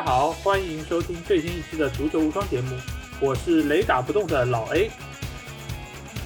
[0.00, 2.74] 大家好，欢迎收听最新一期的足球无双节目，
[3.20, 4.90] 我是雷打不动的老 A，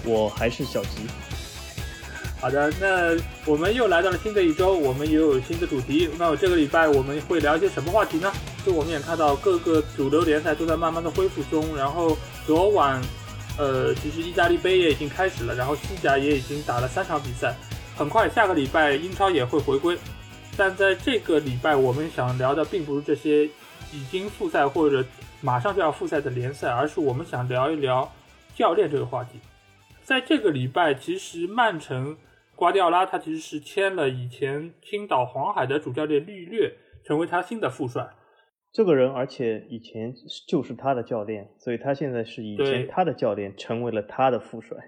[0.04, 1.08] 我还是小吉。
[2.40, 6.08] 好的，那我们又来到了新的一周，我们也有新的主题。
[6.16, 8.32] 那这个礼拜我们会聊一些什么话题呢？
[8.64, 13.02] 就我们也看到各个主流联赛都在慢慢的恢复中，然后昨晚，
[13.58, 17.52] 呃，其实意大利杯也已经开始了，然后西甲也已经打了三场比赛，
[17.96, 19.98] 很快下个礼拜英超也会回归。
[20.56, 23.50] 但在这个礼拜，我们想聊的并不是这些
[23.94, 25.04] 已经复赛或者
[25.40, 28.10] 马上就要复赛的联赛，而是我们想聊一聊
[28.54, 29.38] 教练这个话题。
[30.02, 32.16] 在这个礼拜，其实曼城。
[32.56, 36.72] 瓜迪奥拉他其实是签了以前青岛黄海的主教练绿略，
[37.04, 38.08] 成为他新的副帅。
[38.72, 40.14] 这个人，而且以前
[40.46, 44.78] 就是他的教练，所以他现在是以前他的教练成为了他的副帅。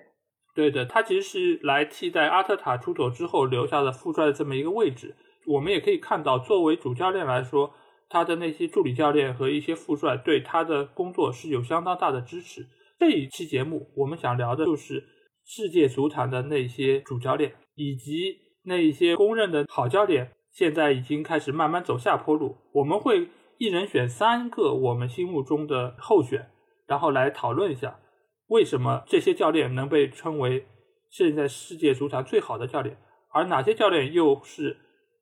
[0.54, 5.16] 对的，他其实是来替代阿特塔出走之后留下的副帅的这么一个位置。
[5.46, 7.74] 我们也可以看到，作为主教练来说，
[8.16, 12.66] 他的那些助理教练和一些副帅对他的工作是有相当大的支持。
[12.98, 15.04] 这一期节目，我们想聊的就是。
[15.48, 22.56] 世界足坛的那些主教练，以及那一些公认的好教练，现在已经开始慢慢走下坡路。
[22.72, 23.28] 我们会
[23.58, 26.50] 一人选三个我们心目中的候选，
[26.88, 28.00] 然后来讨论一下
[28.48, 30.66] 为什么这些教练能被称为
[31.10, 32.98] 现在世界足坛最好的教练，
[33.32, 34.76] 而哪些教练又是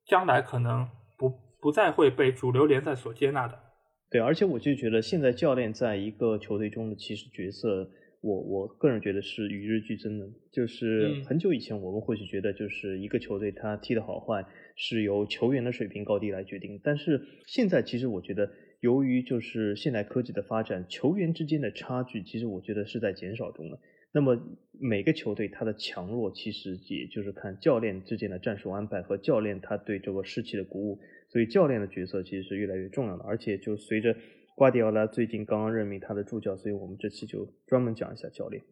[0.06, 0.88] 将来可能
[1.64, 3.58] 不不再会被主流联赛所接纳的。
[4.10, 7.90] 对，而且我就觉得现在教练在一个球队中的其实角色。
[8.20, 18.50] 我我个人觉得是与日俱增的，就是很久以前我们或许觉得就是一个球队他踢的好坏是由球员的水平高低来决定，但是现在其实我觉得
[18.80, 23.78] 由于就是现代科技的发展，球员之间的差距其实我觉得是在减少中的。
[24.10, 24.40] 那么
[24.80, 31.00] 每个球队它的强弱其实也就是看教练之间的战术安排和教练他对这个士气的鼓舞，
[31.34, 34.14] 所以教练的角色其实是越来越重要的，而且就随着。
[34.56, 38.62] 瓜迪奥拉最近刚刚任命他的助教，所以我们这期就专门讲一下教练。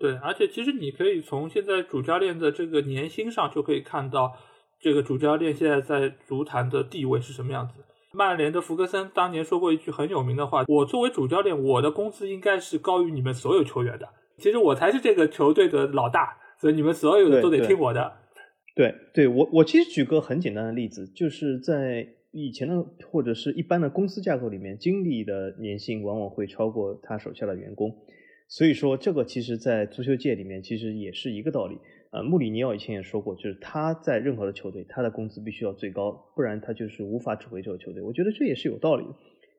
[0.00, 4.32] 对，而且其实你可以从现在主教练的这个年薪上就可以看到，
[4.80, 7.74] 这个主教练现在在足坛的地位是什么样子。
[8.14, 14.08] 曼联的福格森当年说过一句很有名的话：“我作为主教练，我的工资应该是高于你们所有球员的。
[14.38, 18.10] 其实我才是这个球队的老大，所以你们所有的都得听我的。”
[18.74, 22.08] 对，对我我其实举个很简单的例子，就是在。
[22.34, 27.94] 以前的或者是一般的公司架构里面，经理的年薪往往会超过他手下的员工，
[28.48, 31.76] 所以说这个其实，在足球界里面其实也是一个道理。
[32.10, 38.00] 呃，穆里尼奥以前也说过，就是他在任何的球队，他的工资必须要最高，不然他就是无法指挥这个球队。
[38.00, 39.10] 我觉得这也是有道理的。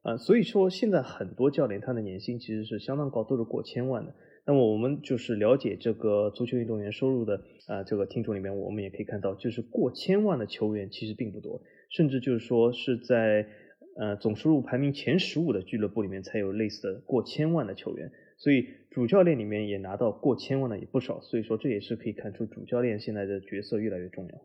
[0.01, 4.15] 啊，所以说现在很多教练他的年薪其实是相当高，都是过千万的。
[4.45, 11.61] 那么我们就是了解这个足球运动员收入的啊，这个听众里面，我们也可以看到，就是过千万的球员其实并不多。
[11.89, 13.47] 甚至就是说是在
[13.95, 24.41] 呃总收入排名前十五的俱乐部里面才有类似的过千万的球员，所以主教练里面也拿到过千万的也不少，所以说这也是可以看出主教练现在的角色越来越重要。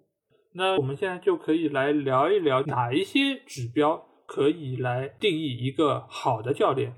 [0.52, 6.92] 那我们现在就可以来聊一聊哪一些指标可以来定义一个好的教练。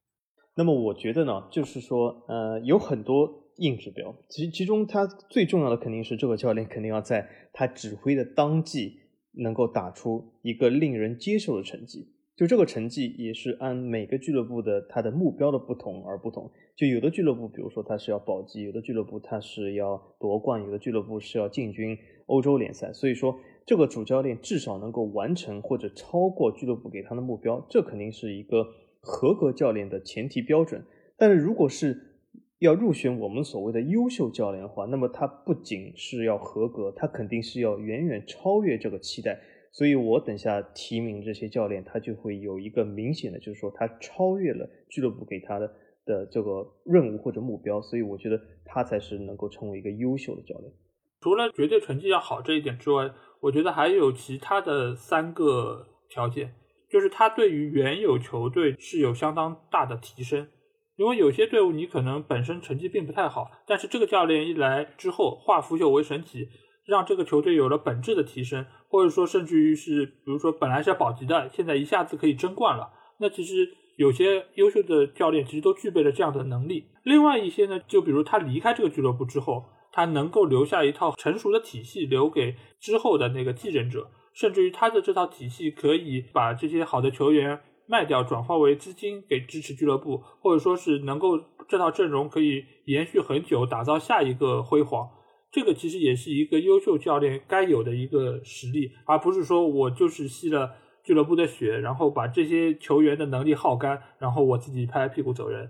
[0.61, 8.99] 那么我觉得呢，就是说呃有很多硬指标，其其中他最重要的肯定是这个教练肯定要在他指挥的当季。
[9.33, 16.51] 能够打出一个令人接受的成绩，就这个成绩也是按每个俱乐部的它的目标的不同而不同。
[16.75, 21.97] 就有的俱乐部，比如说它是要保级，有的俱乐部它是要夺冠，有的俱乐部是要进军
[22.27, 22.93] 欧洲联赛。
[22.93, 28.67] 所以说，这个主教练至少能够完成或者超过俱乐部给他的目标，这肯定是一个
[29.01, 30.85] 合格教练的前提标准。
[31.17, 32.19] 但是如果是
[32.59, 39.41] 要入选我们所谓的优秀教练的话，那么他不仅是要合格，他肯定是要远远超越这个期待。
[39.73, 45.73] 所以我等下提名这些教练，他就会有一个明显的，就是说他超越了俱乐部给他的
[46.05, 47.81] 的这个任务或者目标。
[47.81, 50.73] 所以我觉得他才是能够成为一个优秀的教练。
[51.21, 53.11] 除了绝对成绩要好这一点之外，
[53.41, 56.53] 我觉得还有其他的三个条件，
[56.91, 60.49] 就是他对于原有球队是有相当大的提升。
[60.97, 66.49] 因为有些队伍你可能本身成绩并不太好，但是这个教练一来之后化腐朽为神奇，
[66.85, 72.91] 让这个球队有了本质的提升，或者说甚至于是，比如说本来是要保级的，现在一下子可以争冠了。
[73.19, 73.67] 那其实
[73.97, 76.85] 有些优秀的教练其实都具备了这样的能力。
[77.05, 87.61] 另外一些呢，就比如他离开这个俱乐部之后，他能够留下一套成熟的体系留给之后的那个继任者，甚至于他的这套体系可以把这些好的球员。
[87.87, 91.37] 卖掉转化为资金给支持俱乐部，或者说是能够
[91.69, 95.11] 这套阵容可以延续很久，打造下一个辉煌。
[95.51, 105.69] 这个其实也是一个优秀教练该有的一个实力，而不是说我就是吸了俱乐部的血，然后把这些球员的能力耗干，然后我自己拍拍屁股走人，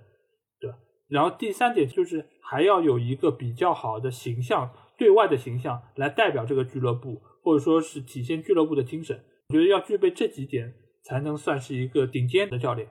[0.60, 0.76] 对吧？
[1.08, 9.18] 然后第三点就是还要有一个比较好的形象，对外的形象来代表这个俱乐部，或者说是体现俱乐部的精神。
[9.48, 10.72] 我觉得要具备这几点，
[11.02, 12.86] 才能算是一个顶尖的教练。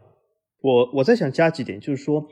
[0.62, 2.28] 我我在想加几点，就是说，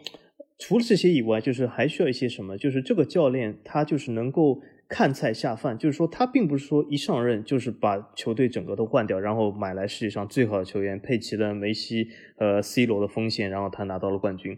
[0.60, 2.58] 除了这些以外，就是还需要一些什么？
[2.58, 4.60] 就是这个教练他就是能够
[4.90, 14.58] 看菜下饭，就是说他并不是说一上任就是把球队整个都换掉，然后买来世界上最好的球员，配齐了梅西和 C 罗的锋线，然后他拿到了冠军。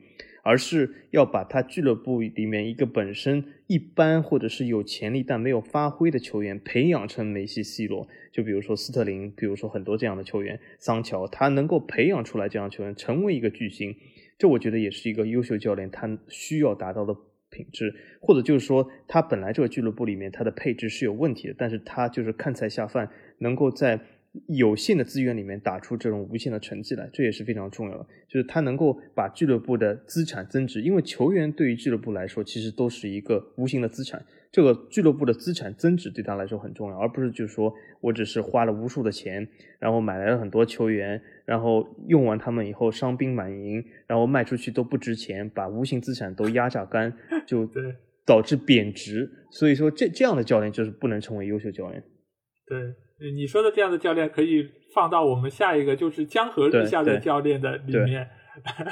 [0.49, 13.95] 而是要把他俱乐部里面一个本身一般或者是有潜力但没有发挥的球员培养成梅西、C 罗，就比如说斯特林，比如说很多这样的球员，桑乔，他能够培养出来这样球员成为一个巨星，
[14.39, 17.15] 这我觉得也是一个优秀教练他需要达到的
[17.51, 24.01] 品质，或者就是说他本来这个俱乐部里面他的配置是有问题的，但是他就是看菜下饭，能够在。
[24.47, 28.05] 有限的资源里面打出这种无限的成绩来，这也是非常重要的。
[28.27, 34.23] 就是他能够把俱乐部的资产增值，因为球员对于俱乐部来说其实都是一个无形的资产。
[34.51, 39.47] 这个俱乐部的资产增值对他来说很重要，而不是就是说我只是花了无数的钱，
[39.79, 47.11] 然后买来了很多球员，然后用完他们以后伤兵满营，然后卖出去都不值钱，把无形资产都压榨干，
[47.45, 47.69] 就
[48.25, 49.29] 导致贬值。
[49.51, 52.03] 所以说这这样的教练就是不能成为优秀教练。
[52.67, 52.93] 对。
[53.35, 58.27] 你说的这样的教练可以放到我们下一个就是江河日下的教练的里面，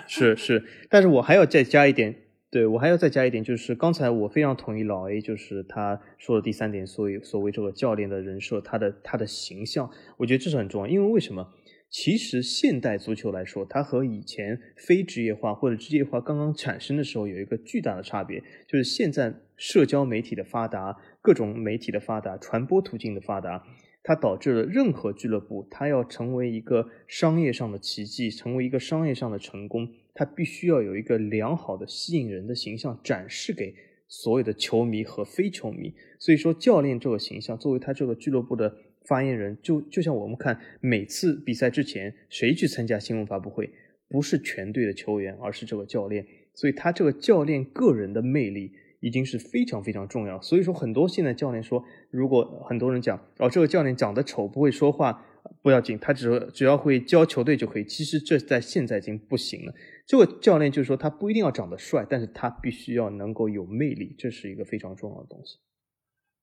[0.08, 2.14] 是是，但是我还要再加一点，
[2.52, 11.54] 对我还要再加一点，就是刚才我非常同意老 A，就是他说的第三点，所以所谓这个教练的人设，他的他的形象，我觉得这是很重要，因为为什么？
[11.90, 23.64] 其实现代足球来说，它和以前非职业化或者职业化刚刚产生的时候有一个巨大的差别，就是现在社交媒体的发达，各种媒体的发达，传播途径的发达。
[24.08, 33.76] 它导致了任何俱乐部，它要成为一个商业上的奇迹，成为一个商业上的成功，它必须要有一个良好的吸引人的形象展示给
[34.08, 35.94] 所有的球迷和非球迷。
[36.20, 38.74] 所以说，教练这个形象作为他这个俱乐部的
[39.04, 43.70] 发言人，就就像我们看每次比赛之前谁去参加新闻发布会，
[44.08, 46.26] 不是全队的球员，而是这个教练。
[46.54, 48.72] 所以他这个教练个人的魅力。
[49.00, 55.24] 已经是非常非常重要，所以说很多现在教练说，如果很多人讲哦，这个教练长得丑不会说话
[55.62, 57.86] 不要紧，他只只要会教球队就可以。
[57.86, 59.74] 其实这在现在已经不行了。
[60.08, 65.60] 这个教练就是说他不一定要长得帅，但是他必须要能够有魅力，这是一个非常重要的东西。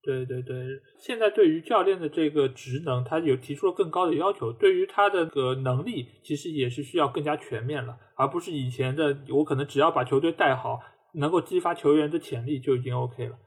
[0.03, 0.55] 对对对，
[1.01, 10.79] 现在对于教练的这个职能，他有提出了更高的要求，对于他的个能力，其实也是需要更加全面了，而不是以前的我可能只要把球队带好。
[11.15, 13.39] 能够激发球员的潜力就已经 OK 了，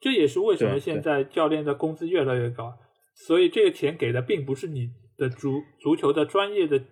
[0.00, 2.74] 这也是为什么现在教练的工资越来越高。
[3.14, 6.82] 所以这个钱给的并不是你的足足球的专业的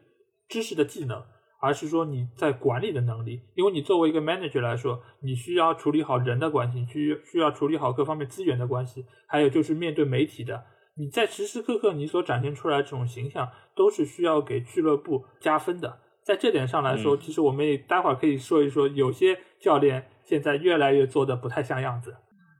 [0.49, 1.23] 知识的技能，
[1.61, 3.40] 而是说你在管理的能力。
[3.56, 10.65] 因为你作为一个 manager 来说，你需要处理好人的关系，需需要处理好各方面资源的关系，还有就是面对媒体的，
[10.96, 15.98] 你在时时刻刻你所展现出来这种形象，都是需要给俱乐部加分的。
[16.24, 20.06] 在这点上来说，其实我们也待会儿可以说一说，有些教练。
[20.24, 22.14] 现在越来越做的不太像样子。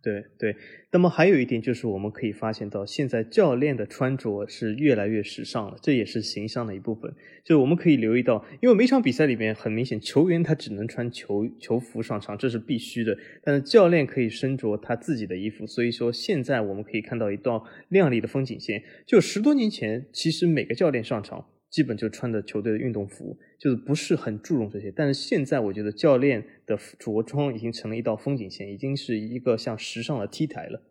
[0.05, 0.57] 对对，
[0.91, 7.15] 那么还有一点就是，我们可以发现到，现在教练的穿着是越来越时尚了，这也是形象的一部分。
[7.45, 13.17] 就我们可以留意到，因为每场比赛里面很明显，球员他只能穿球球服上场，这是必须的。
[13.45, 18.83] 但是教练可以身着他自己的衣服，所以说现在我们可以看到一道亮丽的风景线。
[19.07, 21.47] 就十多年前，其实每个教练上场。
[21.73, 24.93] 基本就穿着球队的运动服，就是不是很注重这些。
[24.95, 30.83] 但是现在我觉得教练的着装已经成了一道风景线，已经是一个像时尚的 T 台了。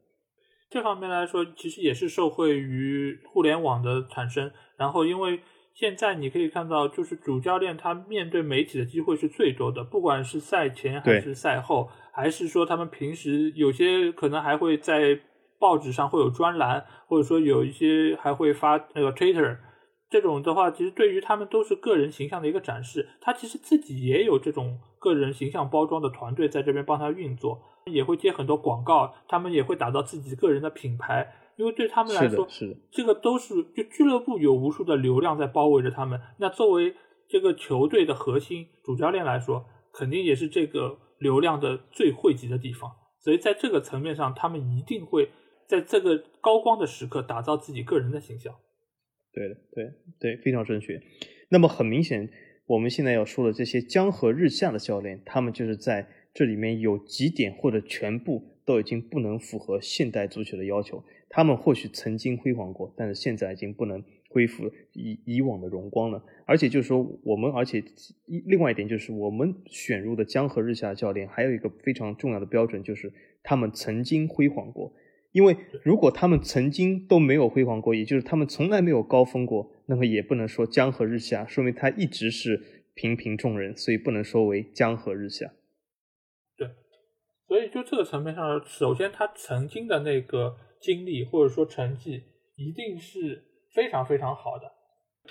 [0.71, 4.51] 这方面来说，其实也是受惠于互联网的产生。
[4.75, 5.41] 然后，因为
[5.75, 15.19] 现在你可以看到，就是主教练他面对媒体的机会是最多的，不管是赛前还是赛后，还是说他们平时有些可能还会在
[15.59, 19.57] 报纸上会有专栏，或者说有一些还会发那个 Twitter。
[20.11, 23.07] 这种的话，其实对于他们都是个人形象的一个展示。
[23.21, 31.33] 他其实自己也有这种个人形象包装的团队在这边帮他运作，也会接很多广告，他们也会打造自己个人的品牌。
[31.55, 36.19] 因为对他们来说，是这个都是就俱乐部有无数的流量在包围着他们。
[36.39, 36.93] 那作为
[37.29, 42.91] 这个球队的核心主教练来说，肯定也是这个流量的最汇集的地方。
[43.19, 45.29] 所以在这个层面上，他们一定会
[45.67, 48.55] 在这个高光的时刻打造自己个人的形象。
[49.33, 51.01] 对，对对，非常正确。
[51.49, 52.29] 那么很明显，
[52.65, 61.03] 我们现在要说的这些江河日下的教练，他们就是在这里面有几点或者全部都已经不能符合现代足球的要求。
[61.29, 66.21] 他们或许曾经辉煌过，但是现在已经不能恢复以以往的荣光了？
[66.45, 67.81] 而且就是说，我们而且
[68.25, 74.93] 另外一点就是，我们选入的江河日下的教练还有一个非常重要的标准，就是他们曾经辉煌过。
[75.31, 82.61] 因为如果他们曾经都没有辉煌过，也就是他们从来没有高峰过，那么也不能说江河日下，说明他一直是
[82.93, 85.53] 平平众人，所以不能说为江河日下。
[86.57, 86.67] 对，
[87.47, 92.23] 所以就这个层面上，首先他曾经的那个经历或者说成绩
[92.57, 94.69] 一定是非常非常好的，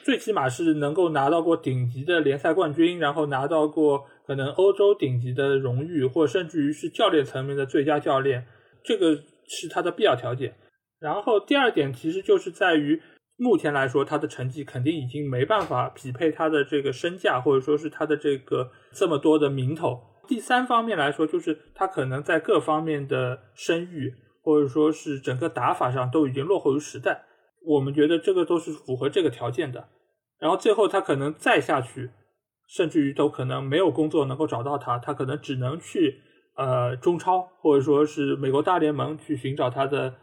[0.03, 8.47] 最起码是能够拿到过顶级的联赛冠军，然后拿到过可能欧洲顶级的荣誉，或甚至于是教练层面的最佳教练，
[8.83, 9.25] 这个。
[9.51, 10.55] 是他的必要条件，
[11.01, 13.03] 然后第二点其实就是在于
[13.37, 19.99] 目前来说，他的成绩肯定已经没办法匹配他的这个身价，或者说是他的这个这么多的名头。
[20.29, 24.15] 第三方面来说，就是他可能在各方面的声誉，
[24.45, 27.25] 或者说是整个打法上都已经落后于时代。
[27.67, 29.89] 我们觉得这个都是符合这个条件的。
[30.39, 32.11] 然后最后他可能再下去，
[32.69, 36.23] 甚至于都可能没有工作能够找到他，他可能只能去。
[36.61, 40.17] 呃，中超或者说是美国大联盟去寻找他的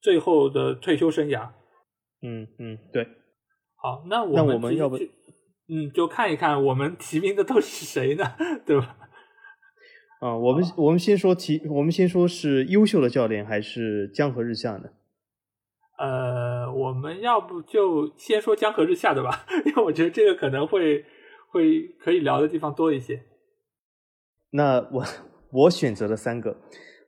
[0.00, 1.48] 最后的退休生涯。
[2.22, 3.04] 嗯嗯，对。
[3.74, 4.96] 好，那我们们要不，
[5.66, 8.24] 嗯，就看一看我们提名的都是谁呢？
[8.64, 8.96] 对吧？
[10.22, 14.90] 啊，我们我们先说提，我们先说是优秀的教练还是江河日下呢？
[15.98, 21.04] 呃，我们要不就先说江河日下的吧， 因为我觉得这个可能会
[21.50, 23.24] 会可以聊的地方多一些。
[24.52, 25.04] 那我。
[25.52, 26.56] 我选择了三个，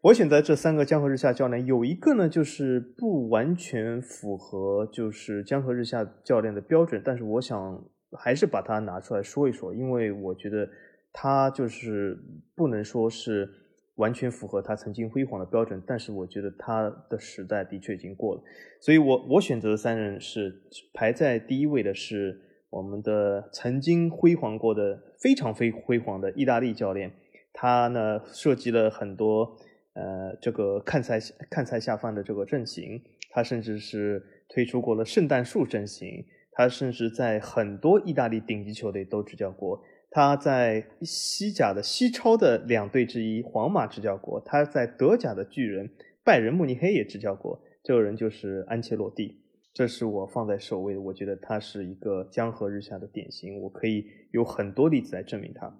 [0.02, 7.82] 我选择这三个江河日下教练，有一个呢就是不完全符合就是江河日下教练的标准，但是我想
[8.12, 10.68] 还是把它拿出来说一说，因为我觉得
[11.10, 12.18] 他就是
[12.54, 13.48] 不能说是
[13.94, 18.42] 完全符合他曾经辉煌的标准，但是我觉得他的时代的确已经过了，
[18.78, 20.60] 所以我我选择的三人是
[20.92, 27.10] 排在第一位的是我们的曾经辉煌过的非常非辉煌的意大利教练。
[27.56, 29.56] 他呢设计了很多
[29.94, 39.80] 呃这个看菜看菜下饭的这个阵型，他甚至是推出过了圣诞树阵型，他甚至在很多意大利顶级球队都执教过，
[40.10, 45.88] 他在西甲的西超的两队之一皇马执教过，他在德甲的巨人
[46.24, 49.40] 拜仁慕尼黑也执教过，这个人就是安切洛蒂，
[49.72, 55.72] 这是我放在首位的，我觉得他是一个江河日下的典型，我可以有很多例子来证明他，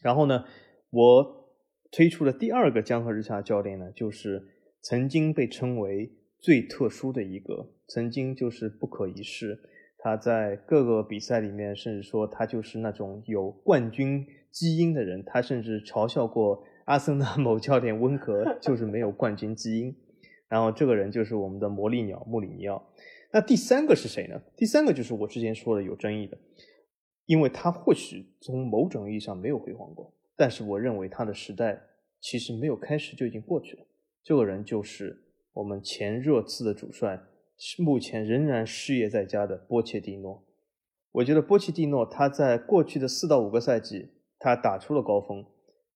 [0.00, 0.44] 然后呢。
[0.90, 1.50] 我
[1.90, 4.46] 推出的第二个江河日下教练呢，就是
[4.80, 9.58] 曾经被称为最特殊的一个，曾经就是不可一世。
[9.98, 15.24] 他在各个比赛里面，甚至说他就是那种有冠军基因的人。
[15.24, 19.96] 他甚至嘲笑过阿森纳某教练温格，就是没有冠军基因。
[20.48, 22.88] 然后这个人就是我们的魔力鸟穆里尼奥。
[23.32, 24.40] 那第三个是谁呢？
[24.56, 26.38] 第三个就是我之前说的有争议的，
[27.24, 30.14] 因为他或许从某种意义上没有辉煌过。
[30.36, 31.82] 但是我认为他的时代
[32.20, 33.86] 其实没有开始就已经过去了。
[34.22, 35.24] 这个人就是
[35.54, 37.22] 我们前热刺的主帅，
[37.78, 40.44] 目前仍然失业在家的波切蒂诺。
[41.12, 45.46] 我觉得波切蒂诺他在过去的四到五个赛季，他打出了高峰，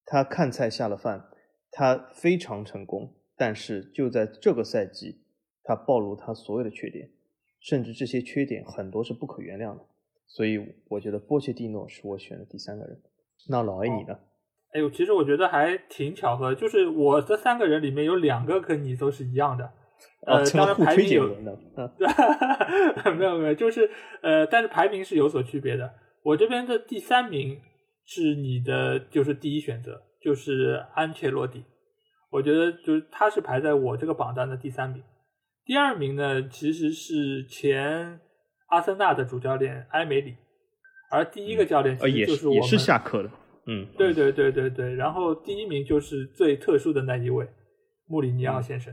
[0.07, 1.29] 他看菜下了饭，
[1.71, 3.15] 他非常成功。
[3.37, 5.23] 但是就在这个赛季，
[5.63, 7.11] 他暴露他所有的缺点，
[7.61, 9.85] 甚至这些缺点很多是不可原谅的。
[10.27, 13.03] 所以我觉得波切蒂诺是我选的第三个人。
[13.49, 14.19] 那老 A 你呢？
[14.73, 19.69] 哎呦，其实我觉得还挺巧合，就是我这三个人里面有两个跟你都是一样的，
[20.27, 21.27] 呃，当然排名 有，
[23.17, 23.91] 没有没有，就是
[24.23, 25.93] 呃，但是排名是有所区别的。
[26.23, 27.59] 我这边的第三名
[28.05, 31.65] 是你的，就是第一选择，就是安切洛蒂。
[32.31, 35.03] 我觉得就是他是排在我这个榜单的第三名。
[35.65, 38.21] 第二名呢，其实是前
[38.69, 40.37] 阿森纳的主教练埃梅里，
[41.11, 43.31] 而第一个教练其实就是我们也是下课的。
[43.67, 47.47] 嗯，对对对对对，然后第一名就是最特殊的那一位，
[48.07, 48.93] 穆里尼奥先生。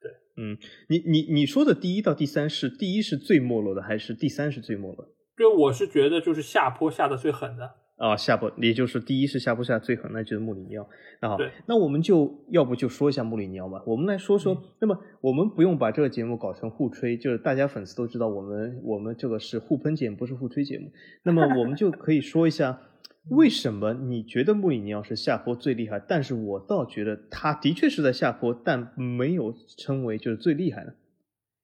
[0.00, 0.56] 对，嗯，
[0.88, 5.08] 你你你说的第一到第三是第一是最没落的，还是第三是最没落？
[5.36, 7.70] 就我是觉得就是下坡下的最狠的。
[7.96, 10.88] 啊，下坡，也就是第一是下坡下最狠，那就是穆里尼奥。
[11.20, 13.80] 那好，那我们就要不就说一下穆里尼奥吧。
[13.86, 20.90] 我们来说说，那么我们不用把这个节目搞成互吹，就是大家粉丝都知道我们我们这个是互喷节目，不是互吹节目。
[21.22, 22.80] 那么我们就可以说一下。
[23.28, 26.00] 为什么你觉得穆里尼奥是下坡最厉害？
[26.00, 30.94] 但是我倒觉得他的确是在下坡，但没有称为就是最厉害的。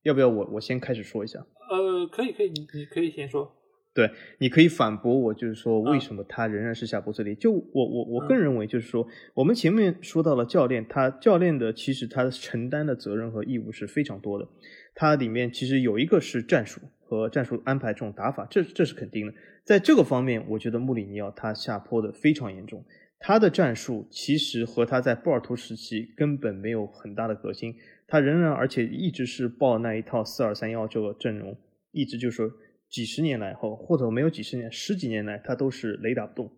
[0.04, 1.44] 要不要我我先开始说一下？
[1.70, 3.54] 呃，可以可以，你你可以先说。
[3.92, 14.46] 对，你可以反驳我，就是说为什么他仍然是下坡最厉害就我我我个人认为，就是说我们前面说到了教练，他教练的其实他承担的责任和义务是非常多的。
[14.94, 19.32] 它里面其实有一个是战术和战术安排这种打法，这这是肯定的。
[19.64, 22.84] 在这个方面，我觉得穆里尼奥他下坡的非常严重。
[23.18, 27.74] 他的战术其实和他在波尔图时期根本没有很大的革新，
[28.06, 31.56] 他仍然而且一直是报那一套四二三幺这个阵容，
[31.92, 32.52] 一直就是。
[32.90, 36.50] 几十年来后，或者没有几十年，十几年来，他都是雷打不动，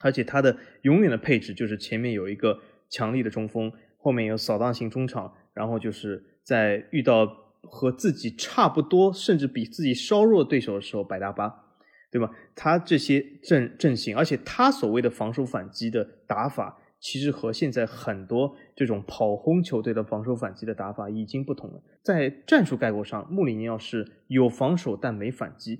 [0.00, 11.64] 而且他的永远的配置就是前面有一个强力的中锋，后面有扫荡性中场，然后就是在遇到和自己差不多，甚至比自己稍弱对手的时候摆大巴，
[12.10, 12.30] 对吧？
[12.54, 16.78] 他这些阵阵型，而且他所谓的防守反击的打法。
[16.98, 21.80] 其实和现在很多这种跑轰球队的防守反击的打法已经不同了。
[22.02, 25.78] 在战术概括上，穆里尼奥是有防守但没反击。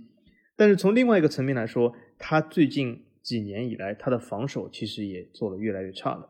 [0.56, 6.28] 但是从另外一个层面来说，他最近几年以来他的防守其实也做得越来越差了。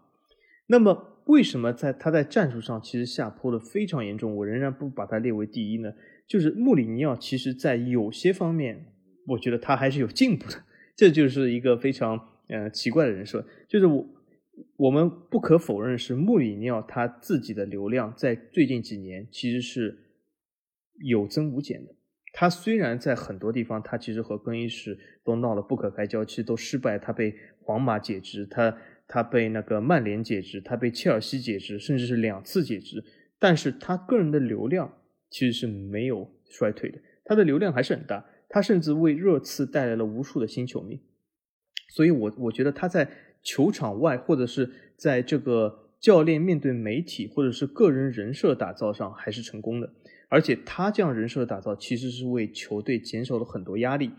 [0.68, 4.34] 那么为什么在他在战术上其实下坡的非常严重？
[4.34, 5.92] 我仍然不把他列为第一呢？
[6.26, 8.86] 就是穆里尼奥其实在有些方面，
[9.26, 10.64] 我觉得他还是有进步的。
[10.96, 12.18] 这就是一个非常
[12.48, 14.06] 呃奇怪的人设，就是我。
[14.78, 19.98] 我们不可否认是穆里尼奥他自己的流量在最近几年其实是
[21.00, 21.94] 有增无减的。
[22.32, 26.98] 他虽然在很多地方他其实和更衣室都闹得不可开交，其实都失败。
[26.98, 28.74] 他被皇马解职，他
[29.06, 33.04] 他被那个曼联解职，他被切尔西解职，甚至是两次解职。
[33.38, 34.98] 但是他个人的流量
[35.30, 38.24] 其实是没有衰退的，他的流量还是很大。
[38.48, 41.00] 他甚至为热刺带来了无数的新球迷。
[41.90, 43.08] 所以，我我觉得他在。
[43.48, 49.88] 球场外，或者是在这个教练面对媒体，或者是个人人设打造上，还是成功的。
[50.28, 54.10] 而且他这样人设打造，其实是为球队减少了很多压力。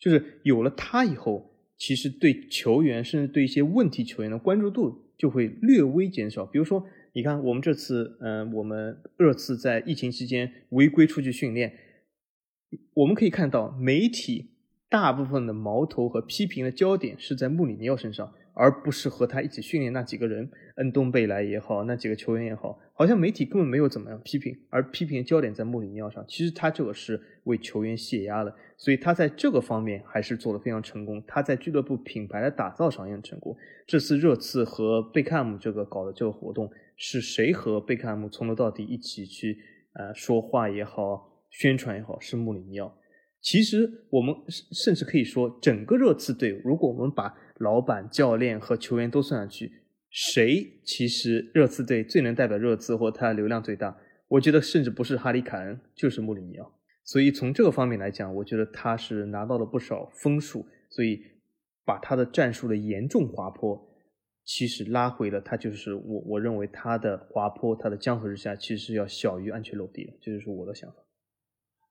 [0.00, 1.51] 就是有了他以后，
[1.82, 6.46] 其实对球员，甚至对一些问题球员的关注度就会略微减少。
[6.46, 11.72] 比如说，你看我们这次，嗯，我们热刺在疫情期间违规出去训练，
[12.94, 14.52] 我们可以看到媒体
[14.88, 18.32] 大部分的矛头和批评的焦点是在穆里尼奥身上。
[18.54, 26.24] 而不是和他一起训练那几个人，恩东贝莱也好，那几个球员也好，好像媒体根本没有怎么样批评，而批评的焦点在穆里尼奥上。
[26.28, 31.20] 其实他这个是为球员泄压的，所以他在这个方面还是做得非常成功。
[31.26, 33.56] 他在俱乐部品牌的打造上也很成功。
[33.88, 39.58] 这次热刺和贝克汉姆这个搞的这个活动，是谁和贝克汉姆从头到底一起去
[39.94, 42.96] 呃说话也好，宣传也好，是穆里尼奥。
[43.40, 49.72] 其实我们甚至可以说，整个热刺队，如果我们把老板、教练和球员都算上去，
[50.12, 53.98] 谁其实热刺队最能代表热刺或他的流量最大？
[54.28, 56.70] 我觉得甚至不是哈里凯恩，就是穆里尼奥。
[57.02, 61.18] 所以从这个方面来讲，我觉得他是拿到了不少分数，所以
[61.84, 63.88] 把他的战术的严重滑坡，
[64.44, 70.96] 其实拉回了他就是我我认为他的滑坡，他的江河日下，其实要小于安全落地的，这就是我的想法。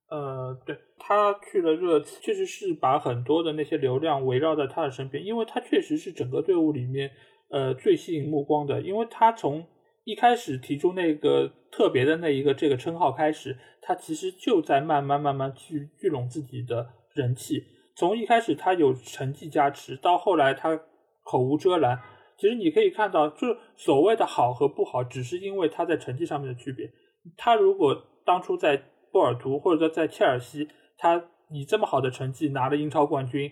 [0.09, 7.11] 呃，对他去了热刺，确实是把很多的那些流量围绕在他的身边，因为他确实是整个队伍里面
[7.51, 9.65] 呃最吸引目光的，因为他从
[10.03, 17.63] 一开始提出那个特别的那一个这个称号开始，他其实就在慢慢慢慢聚聚拢自己的人气。
[17.95, 20.79] 从一开始他有成绩加持，到后来他
[21.23, 21.99] 口无遮拦，
[22.37, 26.89] 其实你可以看到，就是所谓的好和不好，只是因为他在成绩上面的区别。
[27.37, 33.51] 他如果当初在波尔图或者说在切尔西，他以这么好的成绩拿了英超冠军，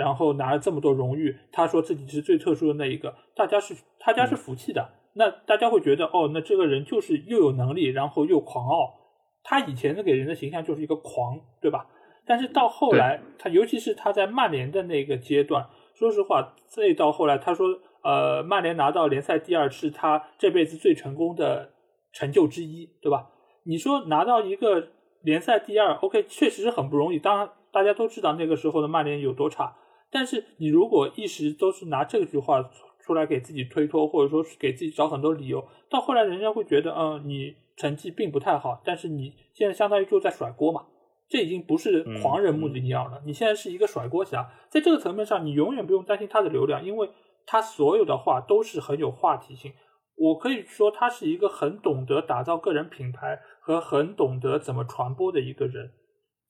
[0.00, 4.88] 然后拿了这么多荣誉，他说自己是最特殊的那一个，大家是他家是服气的。
[5.12, 8.94] 那大家会觉得，哦，那这个人就是又有能力，然后又狂傲。
[9.42, 11.86] 他以前的给人的形象就是一个狂，对吧？
[12.24, 17.66] 但是到后来，他尤其是他在曼联的那个阶段，说实话，再到后来，他说，
[18.02, 21.70] 呃，曼联拿到联赛第二是他这辈子最成功的
[22.12, 23.28] 成就之一，对吧？
[23.64, 24.88] 你说拿到一个。
[25.22, 27.18] 联赛第二，OK，确实是很不容易。
[27.18, 29.76] 当然，大家都知道那个时候的曼联有多差。
[30.10, 32.68] 但是，你如果一时都是拿这句话
[33.00, 38.80] 出来给自己推脱，或者说是给自己找很多理由，到后来人家会觉得，嗯，你成绩并不太好。
[38.84, 40.86] 但是你现在相当于就在甩锅嘛，
[41.28, 44.50] 这已经不是狂人穆里尼奥了，你现在是一个甩锅侠。
[44.68, 47.08] 在这个层面上，你永远不用担心他的流量，因为
[47.46, 49.72] 他所有的话都是很有话题性。
[50.16, 55.92] 我可以说，他是一个很懂得打造个人品牌和很懂得怎么传播的一个人，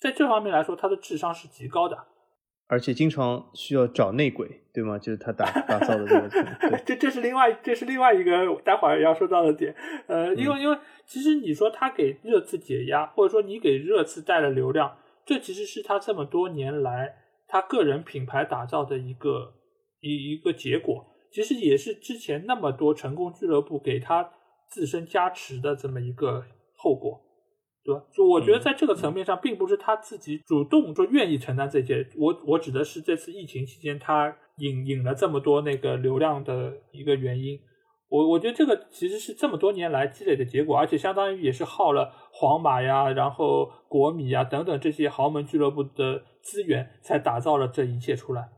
[0.00, 1.96] 在这方面来说，他的智商是极高的，
[2.70, 4.96] 而且经常需要找内鬼，对吗？
[4.96, 6.14] 就是他打打造的这
[6.70, 8.30] 个， 这这是另外这是另外一个
[8.64, 9.74] 待会儿要说到的点，
[10.06, 17.12] 呃，因为因为其实你说他给热刺解压，或者说你给热刺带了流量，这其实是他这么多年来
[17.48, 19.52] 他个人品牌打造的一个
[20.00, 24.30] 一一个结果，其实也是之前那么多成功俱乐部给他
[24.68, 26.44] 自身加持的这么一个
[26.76, 27.20] 后果，
[27.90, 28.04] 对吧？
[28.12, 37.58] 就我觉得在这个层面上，并不是他自己主动说愿意承担这些，我我指的是这次疫情期间他引引了这么多那个流量的一个原因。
[38.08, 48.48] 我我觉得这个其实是这么多年来积累的结果，而且相当于也是耗了皇马呀，然后国米呀等等这些豪门俱乐部的资源，才打造了这一切出来。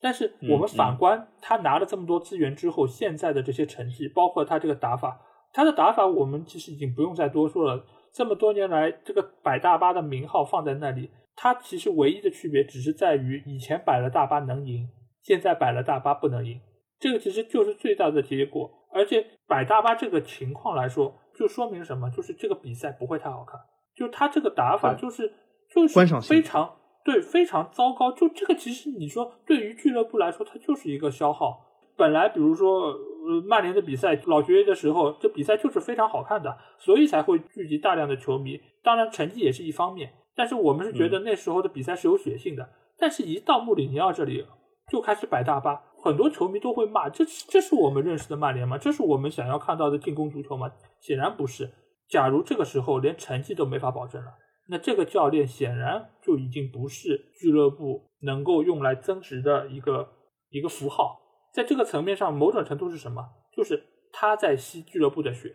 [0.00, 5.20] 但是我们反观他拿了这么多资源之后，现在的这些成绩，包括他这个打法，
[5.52, 7.84] 他的打法我们其实已经不用再多说了。
[8.12, 14.86] 这么多年来，这个摆大巴的名号放在那里，它其实唯一的区别只是在于以前摆了大巴能赢，
[15.22, 16.60] 现在摆了大巴不能赢。
[17.00, 18.70] 这个其实就是最大的结果。
[18.94, 22.10] 而且摆大巴这个情况来说，就说明什么？
[22.10, 23.58] 就是这个比赛不会太好看。
[23.96, 25.32] 就他这个打法，就是
[25.74, 28.12] 就是非常对非常糟糕。
[28.12, 31.64] 就这个其实你说对于俱乐部来说，它就是一个消耗。
[31.96, 38.60] 本来比如说呃曼联的比赛老爵爷的时候，这比赛就是非常好看的，所以才会聚集大量的球迷。
[38.82, 42.68] 当然成绩也是一方面，但是我们是觉得那时候的比赛是有血性的。
[42.98, 44.46] 但是，一到穆里尼奥这里，
[44.90, 45.82] 就开始摆大巴。
[46.04, 48.76] 很多球迷都会骂，这这是我们认识的曼联吗？
[48.78, 50.70] 这是我们想要看到的进攻足球吗？
[51.00, 51.70] 显然不是。
[52.08, 54.32] 假如这个时候连成绩都没法保证了，
[54.68, 60.08] 那这个教练显然就已经不是俱乐部能够用来增值的一个
[60.50, 61.21] 一个符号。
[61.52, 63.22] 在这个层面上，某种程度是什么？
[63.54, 65.54] 就是他在吸俱乐部的血。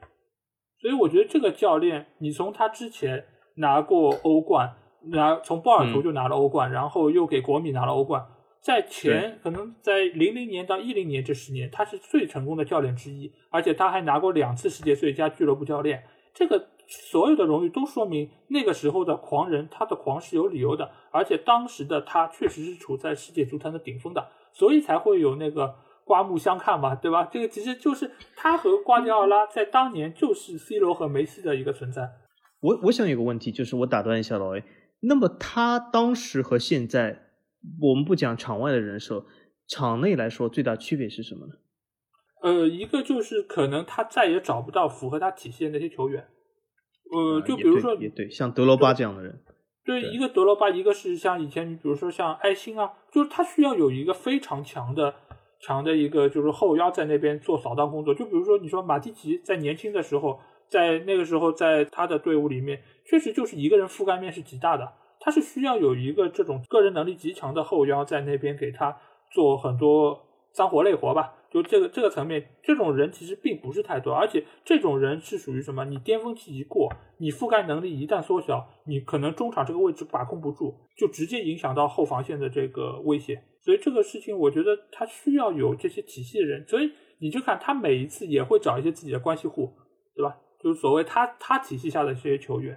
[0.79, 4.75] 所以我觉得这个教练，你从他之前拿过欧冠，
[5.11, 8.23] 拿从波尔图就拿了欧冠，然后又给国米拿了欧冠。
[8.61, 16.03] 在前可能在零零年到一零年这十年，他是最成功的教练之一，而且他还拿过两次世界最佳俱乐部教练。
[16.33, 25.75] 这个所有的荣誉都说明那个时候的狂人，他的狂是有理由的，而且当时的他确实是处在世界足坛的顶峰的，所以才会有那个
[26.07, 27.29] 刮目相看嘛，对吧？
[27.31, 32.09] 这个其实就是他和瓜迪奥拉在当年就是 C 罗和梅西的一个存在。
[32.61, 34.63] 我我想有个问题，就是我打断一下老 A，
[35.01, 37.25] 那么他当时和现在。
[37.81, 39.25] 我们不讲场外的人设，
[39.67, 41.53] 场内来说最大区别是什么呢？
[42.43, 46.25] 呃，一个就是可能他再也找不到符合他体系的那些球员。
[47.11, 49.43] 呃，就比如说，也对，像德罗巴这样的人。
[49.83, 55.13] 对，一个德罗巴，一个是像以前你比如说像埃辛啊，就是他需要有一个非常强的、
[55.59, 58.13] 强的一个就是后腰在那边做扫荡工作。
[58.13, 60.39] 就比如说你说马蒂奇在年轻的时候，
[60.69, 64.93] 在那个时候在他的队伍里面，确实就是一个人覆盖面是极大的。
[65.19, 68.97] 他是需要有一个这种个人能力极强的后腰在那边给他
[69.31, 70.26] 做很多
[70.57, 75.85] 脏活累活吧，就这个这个层面，这种人其实并不是太多，而且这种人是属于什么？
[75.85, 83.39] 你巅峰期一过，你覆盖能力一旦缩小，你可能中场这个位置把控不住，就直接影响到后防线的这个威胁。
[83.61, 86.67] 所以这个事情，我觉得他需要有这些体系的人。
[86.67, 89.71] 所以你就看他每一次也会找一些自己的关系户，
[90.15, 90.35] 对吧？
[90.59, 92.75] 就是所谓他他体系下的这些球员。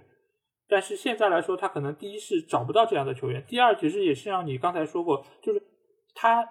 [0.68, 5.62] 但是现在来说，他可能第一是找不到这样的球员，第二其实也是像你刚才说过，就是
[6.14, 6.46] 他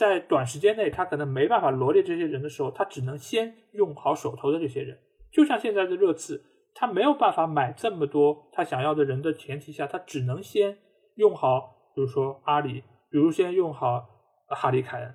[0.00, 4.96] 在短时间内他可能没办法罗列这些人的时候，他只能先用好手头的这些人。
[5.30, 6.42] 就像现在的热刺，
[6.74, 10.78] 他没有办法买这么多他想要的人的前提下，他只能先
[11.16, 14.08] 用好，比如说阿里，比如先用好
[14.48, 15.14] 哈里凯恩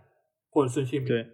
[0.52, 1.08] 或者孙兴民。
[1.08, 1.26] 对。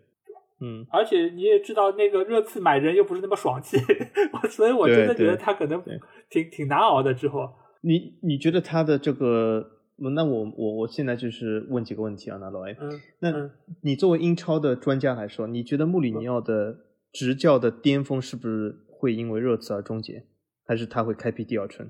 [0.62, 3.78] 嗯，而且你也知道，那个热刺买人又不是那么爽气，
[4.50, 5.84] 所以我真的觉得他可能
[6.30, 7.14] 挺挺难熬的。
[7.14, 7.50] 之后，
[7.82, 13.52] 你你觉得他的这个，那我我我现在就是问几个问题啊，那老 A，嗯，那
[13.84, 16.78] 你作为英超的专家来说，你觉得穆里尼奥的
[17.12, 20.26] 执教的巅峰是不是会因为热刺而终结，
[20.66, 21.90] 还是他会开辟第二春？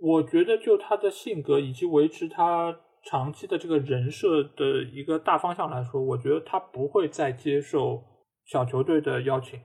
[0.00, 2.80] 我觉得就他的性格以及维持他。
[3.04, 8.02] 长期的这个人设的一个大方向来说，我觉得他不会再接受
[8.44, 9.58] 小球队的邀请，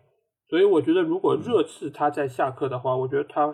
[0.47, 3.53] 所以我觉得如果热刺他在下课的话，我觉得他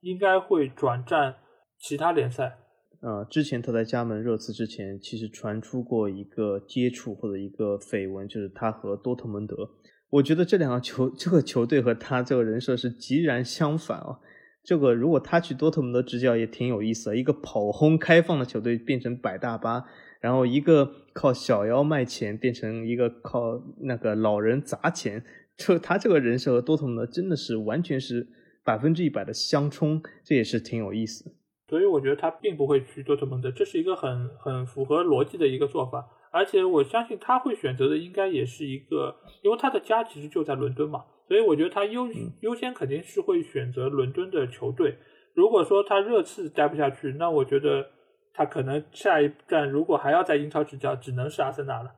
[0.00, 1.34] 应该会转战
[1.76, 2.56] 其他联赛。
[3.00, 9.70] 呃，之前他在加盟热刺之前，其实传出过一个接触或者一个绯闻，就是他和多特蒙德。
[10.10, 14.18] 我觉得这两个球这个球队和他这个人设是截然相反啊。
[14.64, 19.84] 这个如果他去多特蒙德执教也挺有意思，一个跑轰开放的球队变成摆大巴，
[20.20, 25.22] 然后一个靠小妖卖钱变成一个靠那个老人砸钱，
[25.56, 28.26] 就他这个人设和多特蒙德真的是完全是
[28.64, 31.32] 百分之一百的相冲，这也是挺有意思。
[31.68, 41.04] 所以我觉得他并不会去多特蒙德，这是一个很很符合逻辑的一个做法，而且我相信他会选择的应该也是一个，因为他的家其实就在伦敦嘛。
[41.26, 42.08] 所以我觉得他优
[42.40, 44.96] 优先肯定是会选择伦敦的球队。
[45.34, 47.84] 如果说他热刺待不下去，那我觉得
[48.32, 51.90] 他可能下一站如果还要在英超执教，只能是阿森纳了。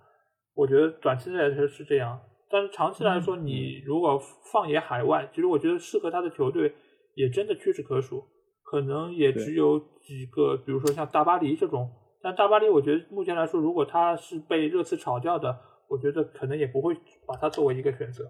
[0.55, 2.19] 我觉得短期来说是这样，
[2.51, 4.19] 但是长期来说，你如果
[4.51, 6.73] 放眼海外，其实我觉得适合他的球队
[7.15, 8.25] 也真的屈指可数，
[8.71, 11.91] 可能也只有几个，比如说像大巴黎这种。
[12.21, 15.57] 但大巴黎，我觉得目前来说，如果他是被热刺炒掉的，
[15.89, 16.95] 我觉得可能也不会
[17.27, 18.25] 把他作为一个选择。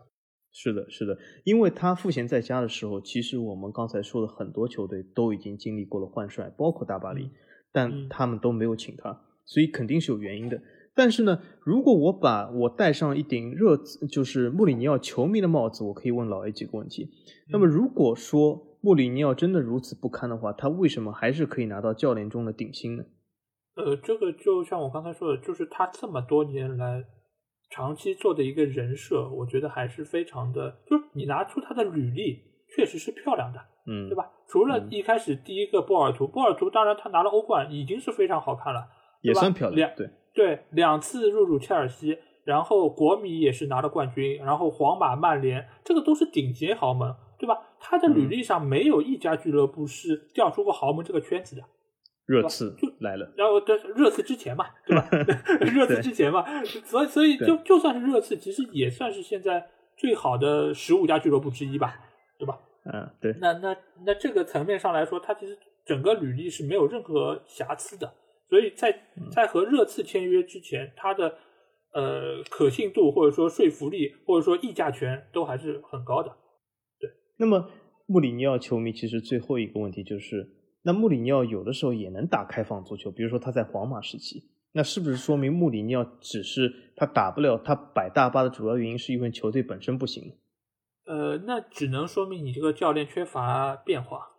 [0.52, 7.30] 是的，是的，因为他赋闲在家的时候，其实我们刚才说的很多球队都已经经历过了换帅，包括大巴黎，
[7.72, 10.60] 但他们都没有请他，所以肯定是有原因的。
[10.94, 13.76] 但是呢，如果我把我戴上一顶热
[14.10, 17.08] 就是穆里尼奥球迷的帽子，我可以问老 A 几个问题。
[17.50, 23.04] 那么，如果说穆里尼奥真的如此不堪的话，他为什么还是可以拿到教练中的顶薪呢？
[23.76, 27.04] 呃，这个就像我刚才说的，就是他这么多年来
[27.70, 32.38] 长期做的一个人设，我觉得还是非常的，就是你拿出他的履历，
[32.74, 34.30] 确实是漂亮的，嗯，对吧？
[34.48, 38.88] 除了一开始第一个波尔图，波尔图当然他拿了欧冠，已经是非常好看了，
[39.22, 40.10] 也算漂亮，对。
[40.34, 47.56] 对，两次入主切尔西，然后国米也是拿了冠军，然后皇马、曼联，这个都是顶级豪门，对吧？
[47.78, 51.62] 他的履历上没有一家俱乐部是掉出过豪门这个圈子的。
[52.26, 55.08] 热刺就来了，然后是热刺之前嘛，对吧？
[55.72, 56.44] 热刺之前嘛，
[56.84, 61.98] 所以所以就就算是热刺，其实也算是现在最好的十五家俱乐部之一吧，
[62.38, 62.60] 对吧？
[62.92, 63.34] 嗯，对。
[63.40, 63.74] 那那
[64.04, 68.12] 那这个层面上来说，他其实整个履历是没有任何瑕疵的。
[68.50, 68.94] 所以在
[69.30, 71.34] 在和热刺签约之前，他的
[71.94, 76.30] 呃可信度或者说说服力或者说议价权都还是很高的。
[77.38, 77.70] 那么
[78.06, 80.50] 穆里尼奥球迷其实最后一个问题就是，
[80.82, 90.34] 那穆里尼奥有的时候也能打开放足球，比如说他在皇马时期，那是不是说明穆里尼奥只是他打不了他摆大巴的主要原因是因为球队本身不行？
[91.06, 94.34] 呃，那只能说明你这个教练缺乏变化。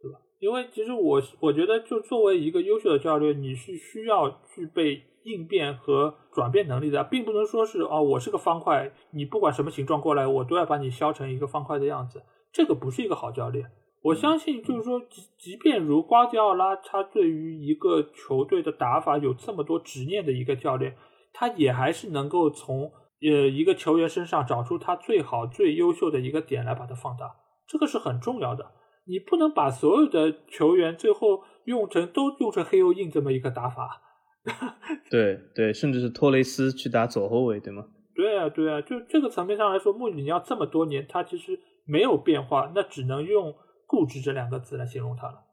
[0.00, 12.22] 对吧因为其实我我觉得，就作为一个优秀的教练，你是需要具备应变和转变能力的，并不能说是哦，我是个方块，你不管什么形状过来，我都要把你削成一个方块的样子。
[12.52, 13.70] 这个不是一个好教练。
[14.02, 20.96] 我相信，就是说，即即便如瓜迪奥拉，他对于一个球队的打法有这么多执念的一个教练，
[21.32, 22.90] 他也还是能够从
[23.22, 27.36] 呃一个球员身上找出他最好、最优秀的一个点来把它放大，
[27.68, 28.72] 这个是很重要的。
[29.06, 34.01] 你不能把所有的球员最后用成都用成黑又硬这么一个打法，
[35.10, 37.86] 对对，甚至是托雷斯去打左后卫，对吗？
[38.14, 43.54] 对啊对啊，就这个层面上来说，穆里尼奥这么多年他其实没有变化，那只能用
[43.86, 45.44] 固执这两个字来形容他了。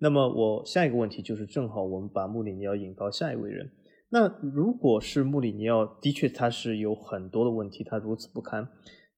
[0.00, 3.70] 那么我下一个问题就是，正好我们把穆里尼奥引到下一位人。
[4.10, 8.68] 那如果是穆里尼奥，的确他是有很多的问题，他如此不堪，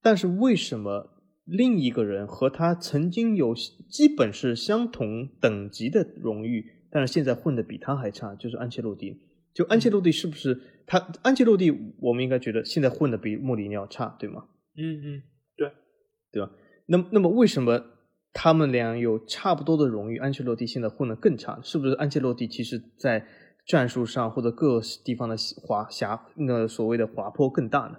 [0.03, 1.17] 但是为什么？
[1.47, 3.55] 另一个人和他曾经有
[3.89, 9.17] 基本是相同等级的荣誉，但是现在混的比他还差，就是安切洛蒂。
[9.53, 10.99] 就安切洛蒂是不是他？
[11.23, 14.45] 安切洛蒂，我们应该觉得现在混的比穆里尼奥差，对吗？
[14.77, 15.23] 嗯嗯，
[15.57, 15.73] 对，
[16.31, 16.53] 对吧？
[16.87, 17.85] 那那么为什么
[18.33, 21.59] 他们俩有差不多的荣誉，安切洛蒂现在混的更差？
[21.63, 23.27] 是不是安切洛蒂其实在
[23.67, 27.99] 战术上或者各地方的滑狭，那所谓的滑坡更大呢？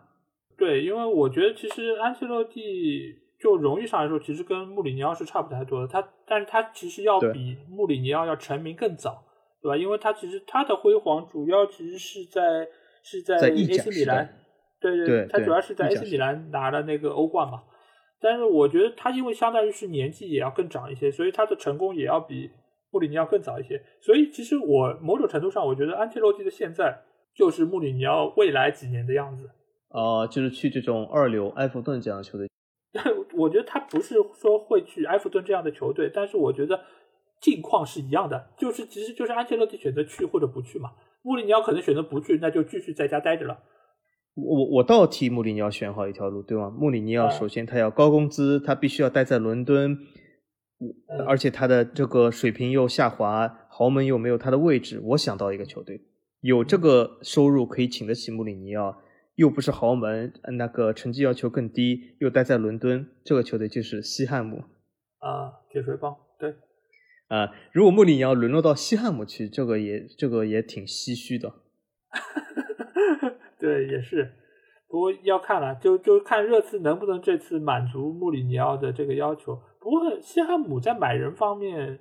[0.58, 3.21] 对，因为我觉得其实安切洛蒂。
[3.42, 5.88] 就荣誉上来说，其实跟穆里尼奥是差不太多的。
[5.88, 9.24] 他，但是他其实要比穆里尼奥要成名更早，
[9.64, 9.76] 对吧？
[9.76, 12.68] 因为他其实他的辉煌主要其实是在
[13.04, 14.32] 是在 AC 米兰，
[14.80, 17.64] 对对，对他主要是在 AC 米兰拿了那个欧冠嘛。
[18.22, 22.52] 但是我觉得他因为相当于是年纪也要更长一些，所以他的成功也要比
[22.92, 23.82] 穆里尼奥更早一些。
[24.00, 26.96] 所以其实我某种程度上，我觉得安切洛蒂的现在
[27.34, 29.50] 就是穆里尼奥未来几年的样子。
[29.90, 32.48] 哦，就是去这种二流埃弗顿这样的球队。
[33.38, 36.80] 我觉得他不是说会去埃弗顿这样的球队，但是我觉得
[37.40, 40.92] 境况是一样的，就是其实就是安切洛蒂选择去或者不去嘛。
[41.24, 43.60] 穆里尼奥可能选择不去，那就继续在家待着了。
[44.36, 46.70] 我我倒替穆里尼奥选好一条路，对吗？
[46.70, 49.98] 穆里尼奥首先他要高工资，他必须要待在伦敦，
[51.28, 55.02] 而且他的这个水平又下滑，豪门又没有他的位置。
[55.04, 56.02] 我想到一个球队，
[56.42, 58.98] 有这个收入可以请得起穆里尼奥。
[59.36, 64.64] 又不是豪门，那个成绩要求更低，又待在伦敦，这个球队就是西汉姆
[65.20, 66.56] 啊，铁锤帮，对，
[67.28, 71.54] 啊，如果穆里尼奥沦落到西汉姆去，这个也这个也挺唏嘘的。
[73.58, 74.34] 对，也是，
[74.88, 79.62] 不过要看了，就就看热刺能不能这次满足穆里尼奥的这个要求。
[79.80, 82.00] 不过西汉姆在买人方面，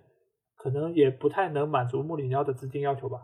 [0.57, 3.19] 可能也不太能满足穆里尼奥的资金要求吧。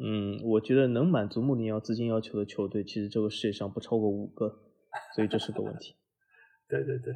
[0.00, 4.48] 嗯，我觉得能满足穆里尼奥资金要求的球队，其实这个世界上不超过五个，
[5.16, 5.94] 所以这是个问题。
[6.70, 7.14] 对对对，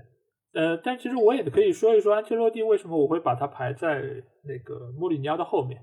[0.55, 4.03] 呃，但其实我也可以说一说安切洛蒂为什么我会把他排在
[4.45, 5.81] 那个穆里尼奥的后面。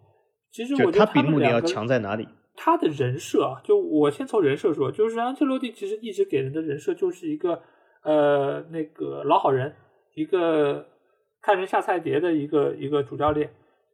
[0.51, 2.27] 其实我觉得他比穆里尼奥强在哪里？
[2.55, 7.61] 他的人设啊，就我先从人设说，就是安切洛蒂其实一直给人的人设就是一个
[8.03, 9.73] 呃那个老好人，
[10.15, 10.85] 一个
[11.41, 13.49] 看人下菜碟的一个一个主教练。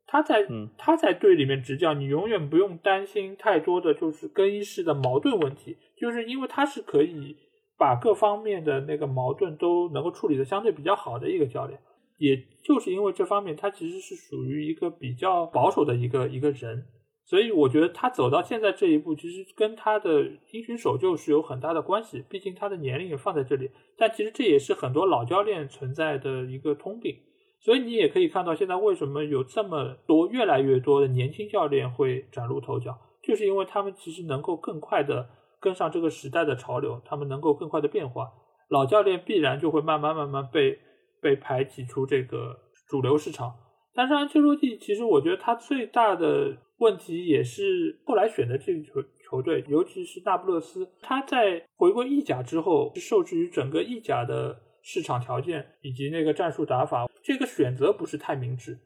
[0.08, 7.36] 他在、嗯他在队里面执教，你永远不用担心太多的就是更衣室的矛盾问题，就是因为他是可以
[7.78, 11.80] 把各方面的那个矛盾都能够处理的相对比较好的一个教练。
[12.18, 16.86] 也就是因为这方面，他其实是属于一个比较保守的一个一个人，
[17.26, 22.24] 所以我觉得他走到现在这一步，其实跟他的因循守旧是有很大的关系。
[22.30, 27.18] 毕竟他的年龄也放在这里，但其实这也是很多老教练存在的一个通病。
[27.66, 35.28] 所以你也可以看到，现在为什么有这么多、越来越多的年轻教练会崭露头角，就是因为他们其实能够更快的
[35.60, 38.32] 跟上这个时代的潮流，他们能够更快的变化。
[38.70, 40.78] 老教练必然就会慢慢慢慢被
[41.20, 42.56] 被排挤出这个
[42.88, 43.52] 主流市场。
[43.96, 58.78] 但是安切洛蒂其实我觉得他最大的问题也是后来选的这个球球队，尤其是那不勒斯，他在回归意甲之后，受制于整个意甲的市场条件以及那个战术打法，这个选择不是太明智。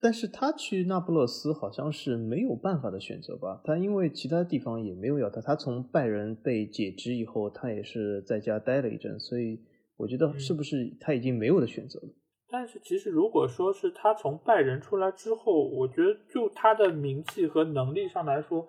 [0.00, 3.60] 但是他去那不勒斯好像是没有办法的选择吧？
[3.64, 9.58] 他因为其他地方也没有要他，他从拜仁被解职以后，他也是在家待了一阵，所以
[9.96, 12.08] 我觉得是不是他已经没有的选择了？
[12.48, 18.68] 但是其实如果说是他从拜仁出来之后，我觉得就他的名气和能力上来说，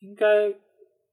[0.00, 0.26] 应该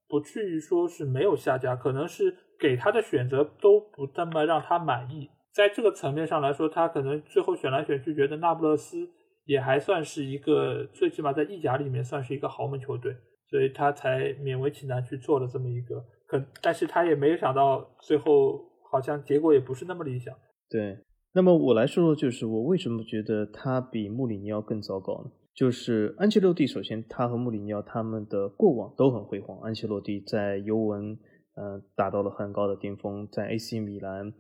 [0.08, 5.30] 不至于说是没有下家，可能是给他的选择都不那么让他满意。
[5.54, 9.08] 在这个层面上来说，他可能最后选来选去，觉得那不勒斯
[9.46, 13.16] 也还算是一个，最起码在意甲里面算是一个豪门球队，
[13.50, 16.04] 所以他才勉为其难去做了这么一个。
[16.26, 20.34] 可，但是他也没有想到最后好像结果也不是那么理想。
[20.70, 20.98] 对，
[21.34, 25.32] 那么我来说说，就是我为什么觉得他比穆里尼奥更糟糕呢？
[25.54, 29.60] 就是安切洛蒂，首先他和穆里尼奥他们的过往都很辉煌。
[29.60, 31.16] 安切洛蒂在尤文，
[31.56, 34.34] 呃，达到了很高的巅峰，在 AC 米兰，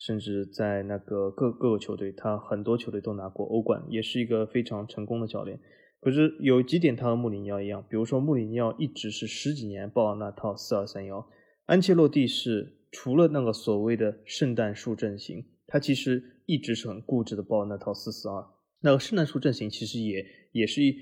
[0.00, 5.60] 甚至在那个各各个球队，他很多球队都拿过欧冠，也是一个非常成功的教练。
[6.00, 11.28] 可是有几点他和穆里尼奥一样，比如说穆里尼奥一直是十几年报那套四二三幺，
[11.66, 18.42] 安切洛蒂是除了那个所谓的圣诞树阵型，他其实一直是很固执的报那套四四二。
[18.80, 20.96] 那个圣诞树阵型其实也也是一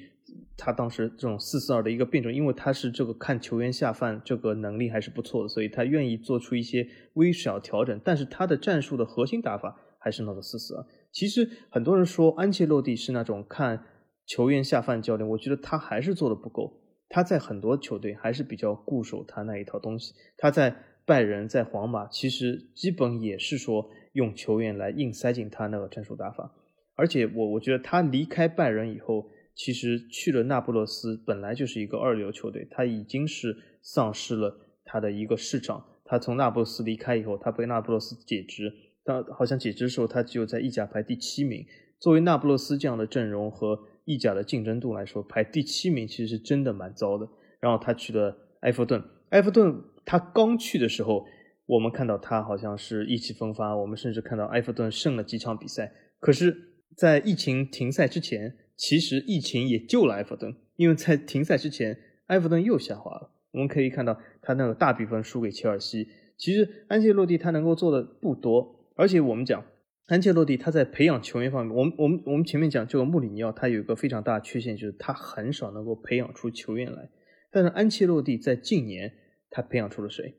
[0.57, 10.85] 他当时这种四四二的一个变种，因为他是这个看球员下饭这个能力还是不错的，所以他愿意做出一些微小调整，但是他的战术的核心打法还是那个四四二。
[11.12, 13.83] 其实很多人说安切洛蒂是那种看
[14.27, 16.81] 球员下饭教练，我觉得他还是做的不够。
[17.09, 20.12] 他在很多球队还是比较固守他那一套东西。
[20.37, 26.53] 他在拜仁、在皇马，其实基本也是说用球员来硬塞进他那个战术打法。
[26.97, 35.85] 而且我我觉得他离开拜仁以后，其实去了那不勒斯，本来就是一个二流球队，他已经是丧失了他的一个市场。
[36.05, 38.73] 他从那不勒斯离开以后，他被那不勒斯解职，
[39.05, 41.66] 他好像解职的时候，他只有在意甲排第七名。
[41.99, 47.29] 作为那不勒斯这样的阵容和意甲的竞争度来说，排第七名其实是真的蛮糟的。
[47.61, 51.27] 然后他去了埃弗顿，埃弗顿他刚去的时候，
[51.66, 55.92] 我们看到他好像是意气风发，我们甚至看到埃弗顿胜了几场比赛。
[56.21, 56.57] 可是，
[56.96, 63.31] 在疫情停赛之前，其实疫情也救了埃弗顿，因为在停赛之前，埃弗顿又下滑了。
[63.53, 66.09] 我们可以看到他那个大比分输给切尔西。
[66.37, 69.64] 其实安切洛蒂他能够做的不多，而且我们讲
[70.07, 77.11] 安切洛蒂他在培养球员方面，我们我们我们前面讲这个穆里尼奥，他有一个非常大的缺陷，就是他很少能够培养出球员来。
[77.51, 79.12] 但是安切洛蒂在近年
[79.51, 80.35] 他培养出了谁？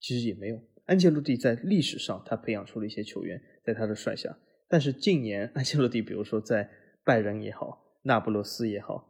[0.00, 0.58] 其实也没有。
[0.86, 4.38] 安切洛蒂在历史上他培养出了一些球员，在他的帅下。
[4.74, 6.68] 但是近年 安切洛蒂，比如说在
[7.04, 9.08] 拜仁也好，那不勒斯也好，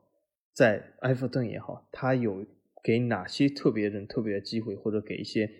[0.53, 2.45] 在埃弗顿也好，他有
[2.83, 5.51] 给哪些特别人特别的机会，或者给一些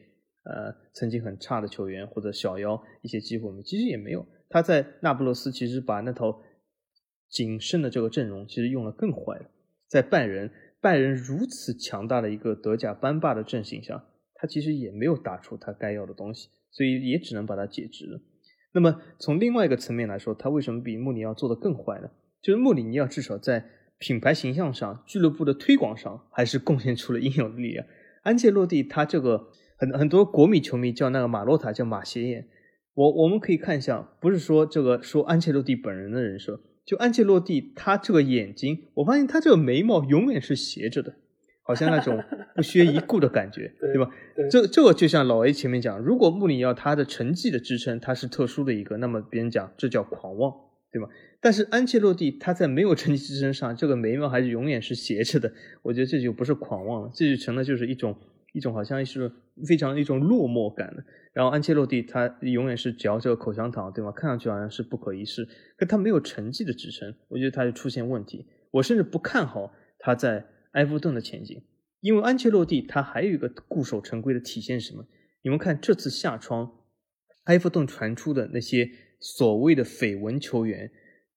[0.43, 3.63] 呃曾经很差的球员或者小妖一些机会吗？
[3.65, 4.27] 其实也没有。
[4.51, 6.39] 他在那不勒斯其实把那套
[7.31, 9.51] 谨慎的这个阵容其实用了更坏了。
[9.89, 10.51] 在拜仁，
[10.83, 18.21] 拜仁如此强大的一个德甲班霸的阵型下，他其实也没有打出他该要的东西，所以也只能把他解职了。
[18.75, 22.11] 那么从另外一个层面来说，他为什么比穆里尼奥做得更坏呢？
[22.43, 23.65] 就是穆里尼奥至少在
[23.99, 27.87] 品牌形象上、俱乐部的推广上，还是贡献出了应有的力量。
[28.25, 29.49] 安切洛蒂他这个
[29.79, 32.49] 很很多国米球迷叫那个马洛塔叫马斜眼，
[32.95, 41.15] 我我们可以看一下，不是说这个说安切洛蒂本人的人设，就安切洛蒂他这个眼睛，我发现他这个眉毛永远是斜着的。
[41.67, 42.23] 好像那种
[42.55, 44.09] 不屑一顾的感觉， 对吧？
[44.51, 50.53] 这这个就像老 A 前面讲，如果穆里尼奥他的成绩的支撑他是特殊的一个，那么别人讲这叫狂妄，
[50.93, 51.09] 对吧？
[51.41, 55.53] 但是安切洛蒂他在没有成绩支撑上，这个眉毛还是永远是斜着的。
[55.83, 58.17] 我觉得这就不是狂妄了，这就成了就是一种
[58.53, 59.33] 一种好像是
[59.67, 61.03] 非常一种落寞感了。
[61.33, 64.13] 然后安切洛蒂他永远是嚼这个口香糖，对吗？
[64.13, 68.47] 看上去好像是不可一世，可他没有成绩的支撑，我觉得他就出现问题。
[68.71, 71.61] 我甚至不看好他在埃弗顿的前景，
[72.01, 75.05] 因为安切洛蒂他还有一个固守成规的体现是什么？
[75.43, 76.71] 你们看这次下窗，
[77.45, 80.91] 埃弗顿传出的那些所谓的绯闻球员。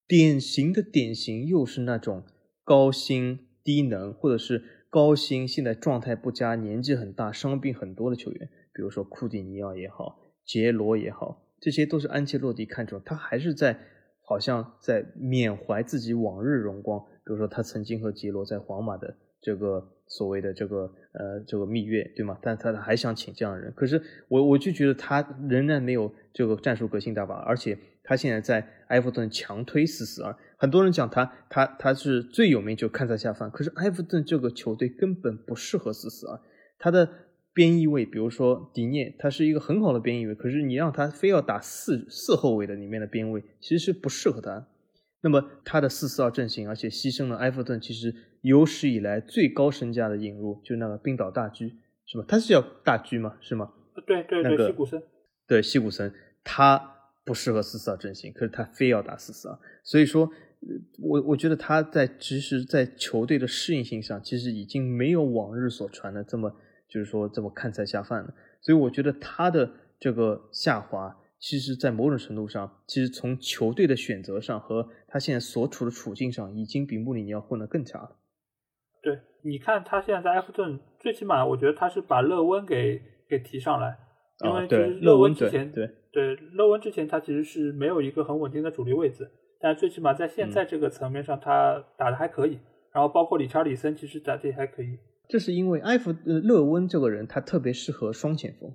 [0.07, 2.23] 典型的典型又是那种
[2.63, 13.77] 高薪低能，或者是高薪现在状态不佳、年纪很大、伤病很多的球员，比如说库蒂尼奥也好，杰罗也好，这些都是安切洛蒂看中，他还是在
[14.21, 22.37] 好像在缅怀自己往日荣光，比如说他曾经和杰罗在皇马的这个所谓的这个呃这个蜜月，对吗？
[22.41, 27.77] 但他还想请这样的人，可是我我就觉得他仍然没有这个战术革新大法，而且。
[28.09, 36.39] 他现在在埃弗顿强推四四二，很多人讲他他他是最有名就看在下饭，可是埃弗顿这个球队根本不适合四四二，
[36.79, 37.09] 他的
[37.53, 44.65] 边翼位，比如说迪涅，他是一个很好的边翼位，可是你让他非要打四四后卫的里面的边位，其实是不适合他。
[45.19, 48.15] 那么他的四四二阵型，而且牺牲了埃弗顿其实
[48.47, 51.73] 有史以来最高身价的引入，就那个冰岛大狙，
[52.05, 52.25] 是吧？
[52.27, 53.37] 他是叫大狙吗？
[53.41, 53.73] 是吗？
[54.05, 55.03] 对对对，西古森，
[55.47, 56.93] 对西古森，他。
[57.27, 60.31] 不适合四四二阵型，可是他非要打四四二，所以说，
[60.97, 66.55] 我我觉得他在其实，在球队的适应性上，其实已经没有往日所传的这么，
[66.87, 68.33] 就是说这么看菜下饭了。
[68.61, 69.69] 所以我觉得他的
[69.99, 78.15] 这个下滑，其实，在某种程度上，其实从球队的选择上和他现在所处的处境上，已经比穆里尼奥混得更差了。
[79.07, 83.97] 对，你看他现在在埃弗顿，最起码我觉得他是把勒温给给提上来，
[84.43, 85.89] 因为其实勒温之前对。
[86.11, 89.29] 对，勒温之前他其实是没有一个很稳定的主力位置，
[89.61, 92.59] 但最起码在现在这个层面上，他打的还可以。
[92.91, 94.97] 然后包括理查里森，其实打的也还可以。
[95.29, 98.69] 这是因为埃弗呃勒温这个人，他特别适合双前锋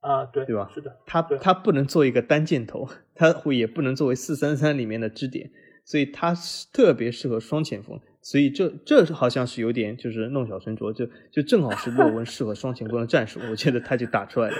[0.00, 0.70] 啊，对对吧？
[0.74, 5.50] 是的，他他不能做一个单箭头，他会也不能作为四三三里面的支点，
[5.86, 6.34] 所以他
[6.72, 7.98] 特别适合双前锋。
[8.22, 14.56] 所以这这好像是有点就是弄巧成拙，就就正好是勒 温适合双前锋的战术，我觉得他就打出来了。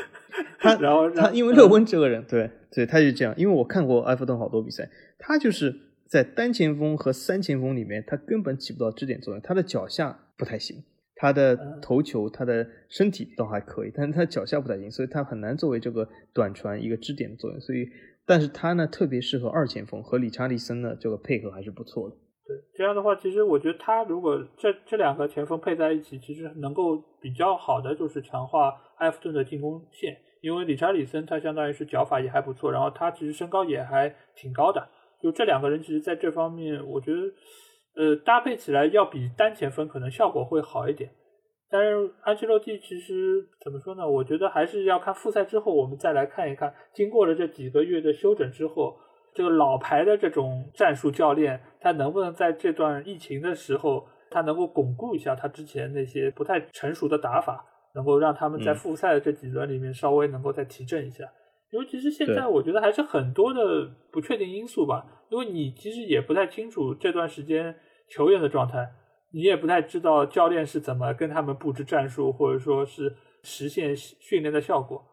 [0.59, 3.33] 他 然后他因为勒温这个人，对对，他就这样。
[3.37, 5.75] 因为我看过埃弗顿好多比赛，他就是
[6.07, 9.41] 在单前锋和三前锋里面，他根本起不到支点作用。
[9.41, 10.83] 他的脚下不太行，
[11.15, 17.61] 他的头球、他的身体倒还可以，但是他脚下不太行，所以他很难作为这个短传一个支点的作用。
[17.61, 17.89] 所以，
[18.27, 22.17] 但是他呢特别适合二前锋，和理查利森的这个配合还是不错的。
[22.47, 30.17] 对，这样的话，其实我觉得他如果这这两个前锋配在一起，其实能够比较好的就是强化埃弗顿的进攻线。
[30.41, 34.89] 因为理查里森他相当于是脚法也还不错，然后他其实身高也还挺高的，
[35.23, 37.21] 就这两个人其实在这方面，我觉得
[37.95, 41.11] 呃搭配起来要比单前锋可能效果会好一点。
[41.71, 44.07] 但是安切洛蒂其实怎么说呢？
[44.07, 48.97] 我觉得还是要看复赛之后，我们再来看一看，经过了这几个月的休整之后，
[49.35, 57.65] 这个老牌的这种战术教练，他能不能在这段疫情的时候，他能够巩固一下他之前那些不太成熟的打法？
[57.95, 61.27] 能够让他们在复赛的这几轮里面稍微能够再提振一下，
[61.71, 65.05] 因为其是现在我觉得还是很多的不确定因素吧。
[65.29, 67.75] 因为你其实也不太清楚这段时间
[68.09, 68.91] 球员的状态，
[69.31, 75.05] 你也不太知道教练是怎么跟他们布置战术，或者说是实现训练的效果。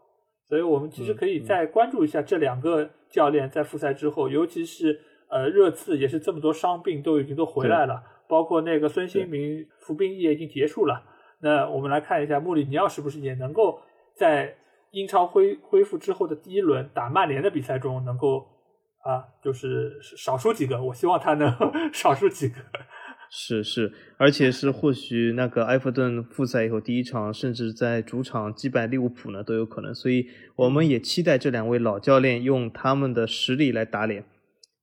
[0.50, 11.04] 所以我们其实可以再关注一下这两个教练在复赛之后，尤其是呃热刺也是这么多伤病都已经都回来了，包括那个孙兴民服兵役已经结束了。
[11.42, 13.80] 那我们来看一下穆里尼奥是不是也能够
[14.16, 14.56] 在
[14.92, 18.48] 英超恢恢复之后的第一轮打曼联的比赛中能够
[19.04, 20.84] 啊，就是少输几个。
[20.84, 21.54] 我希望他能
[21.94, 22.56] 少输几个。
[23.32, 29.94] 是是，而且是或许那个埃弗顿复赛以后第一场，甚至在主场击败利物浦呢都有可能。
[29.94, 34.26] 所以我们也期待这两位老教练用他们的实力来打脸。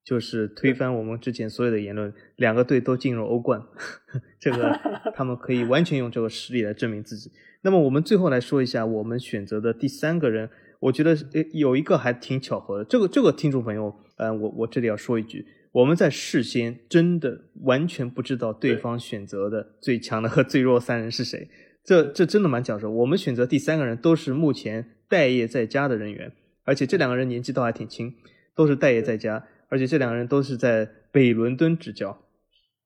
[0.04, 3.60] 就是推翻我们之前所有的言论，两个队都进入欧冠，
[4.38, 4.78] 这个
[5.16, 7.32] 他们可以完全用这个实力来证明自己。
[7.62, 12.84] 那么我们最后来说一下我们选择的第三个人，我觉得呃有一个还挺巧合的。
[12.84, 15.44] 这个这个听众朋友，呃，我我这里要说一句，
[15.76, 21.50] 我们在事先真的完全不知道对方选择的最强的和最弱三人是谁，
[21.84, 22.90] 这这真的蛮巧合。
[22.90, 26.32] 我们选择第三个人都是目前待业在家的人员，
[26.64, 28.14] 而且这两个人年纪倒还挺轻，
[28.54, 29.46] 都是待业在家。
[29.68, 32.22] 而且这两个人都是在北伦敦执教，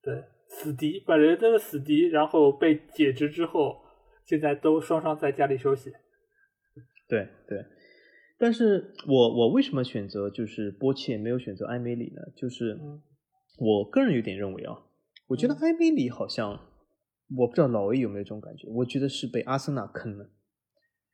[0.03, 3.77] 对，死敌，本人的死敌，然后被解职之后，
[4.25, 5.93] 现在都双双在家里休息。
[7.07, 7.65] 对对，
[8.43, 12.23] 但是我我为什么选择就是波切没有选择埃梅里呢？
[12.35, 12.81] 就是
[13.59, 14.79] 我个人有点认为啊，
[15.27, 16.59] 我觉得埃梅里好像
[17.37, 20.31] 我不知道老 A 有没有这种感觉，我觉得是被阿森纳坑了。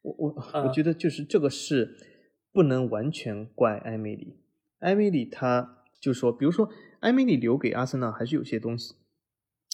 [0.02, 1.96] 我我我觉得就是这个是
[2.52, 4.36] 不能完全怪埃梅里，
[4.78, 6.70] 埃梅里他就说，比如说
[7.00, 8.94] 埃梅里留给阿森纳还是有些东西，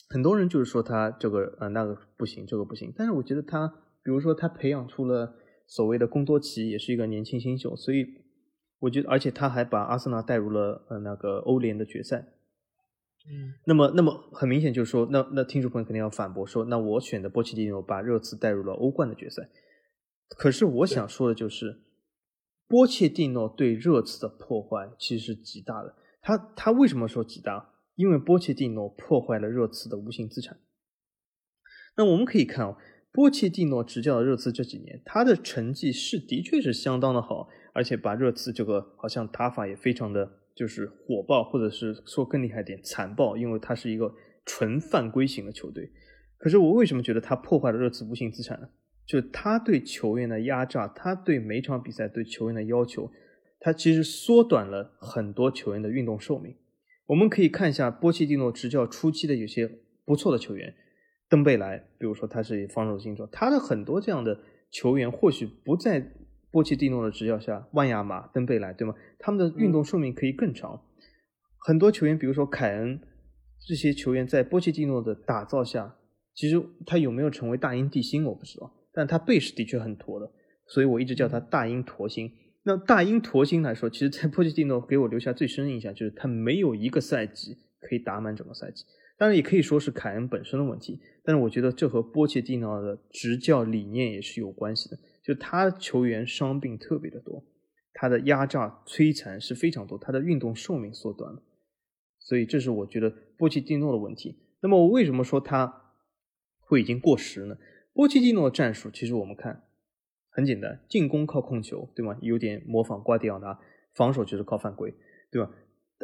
[0.08, 3.68] 很多人就是说他这个呃那个不行，这个不行，但是我觉得他
[4.02, 5.36] 比如说他培养出了。
[5.74, 8.06] 所谓的贡多奇也是一个年轻新秀，所以
[8.80, 12.26] 我觉得，而且他还把阿森纳带入了呃那个欧联的决赛。
[13.26, 19.48] 嗯，那么那么很明显就是说，那那听众朋友肯定要反驳说，那我选的波切蒂诺把热刺带入了欧冠的决赛。
[20.28, 21.80] 可是我想说的就是，
[22.68, 25.96] 波切蒂诺对热刺的破坏其实是极大的。
[26.20, 27.70] 他他为什么说极大？
[27.94, 30.58] 因为波切蒂诺破坏了热刺的无形资产。
[31.96, 32.76] 那我们可以看哦。
[33.12, 44.14] 波切蒂诺执教的热刺这几年，他的成绩是的确是相当的好，而且把热刺这个好像打法也非常的就是火爆，或者是说更厉害点残暴，因为他是一个
[44.46, 45.90] 纯犯规型的球队。
[46.38, 48.68] 可是我为什么觉得他破坏了热刺无形资产呢？
[49.04, 53.10] 就他对球员的压榨，他对每场比赛对球员的要求，
[53.60, 56.56] 他其实缩短了很多球员的运动寿命。
[57.06, 59.70] 我们可以看一下波切蒂诺执教初期的有些
[60.06, 60.74] 不错的球员。
[61.32, 64.38] 登贝莱，比如说他是防守型中，他的很多这样的
[64.70, 66.12] 球员或许不在
[66.50, 68.94] 波切蒂诺的执教下，万亚马、登贝莱，对吗？
[69.18, 70.82] 他们的运动寿命可以更长。
[71.56, 73.00] 很多球员，比如说凯恩，
[73.66, 75.96] 这些球员在波切蒂诺的打造下，
[76.34, 80.30] 其实他有没有成为大英帝星我不知道，但他背是的确很驼的，
[80.66, 82.30] 所以我一直叫他大英驼星。
[82.64, 88.84] 那大英驼星来说，其实，在波切蒂诺给我留下最深印象就是他没有一个赛季可以打满整个赛季。
[89.22, 94.98] 当然也可以说是凯恩本身的问题，但是我觉得这和波切蒂诺的执教理念也是有关系的。
[95.22, 97.44] 就他球员伤病特别的多，
[97.94, 101.40] 他的压榨摧残是非常多，他的运动寿命缩短了，
[102.18, 104.40] 所以这是我觉得波切蒂诺的问题。
[104.60, 105.92] 那么我为什么说他
[106.58, 107.56] 会已经过时呢？
[107.92, 109.62] 波切蒂诺的战术其实我们看
[110.30, 112.18] 很简单，进攻靠控球，对吗？
[112.20, 113.56] 有点模仿瓜迪奥拉，
[113.94, 114.92] 防守就是靠犯规，
[115.30, 115.48] 对吧？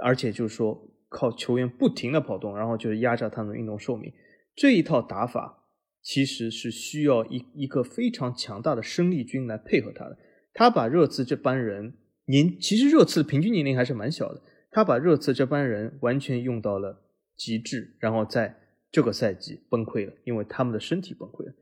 [0.05, 0.95] 而且就是说。
[1.09, 4.13] 靠球员不停的跑动，然后就是压榨他们的运动寿命。
[4.55, 5.65] 这一套打法
[6.03, 10.19] 其实是需要一一个非常强大的生力军来配合他的。
[10.53, 11.95] 他把热刺这班人
[12.27, 14.43] 年，其实热刺的平均年龄还是蛮小的。
[14.71, 17.05] 他把热刺这班人完全用到了
[17.37, 18.57] 极致，然后在
[18.91, 21.53] 这个赛季崩溃了，因为他们的身体崩溃了。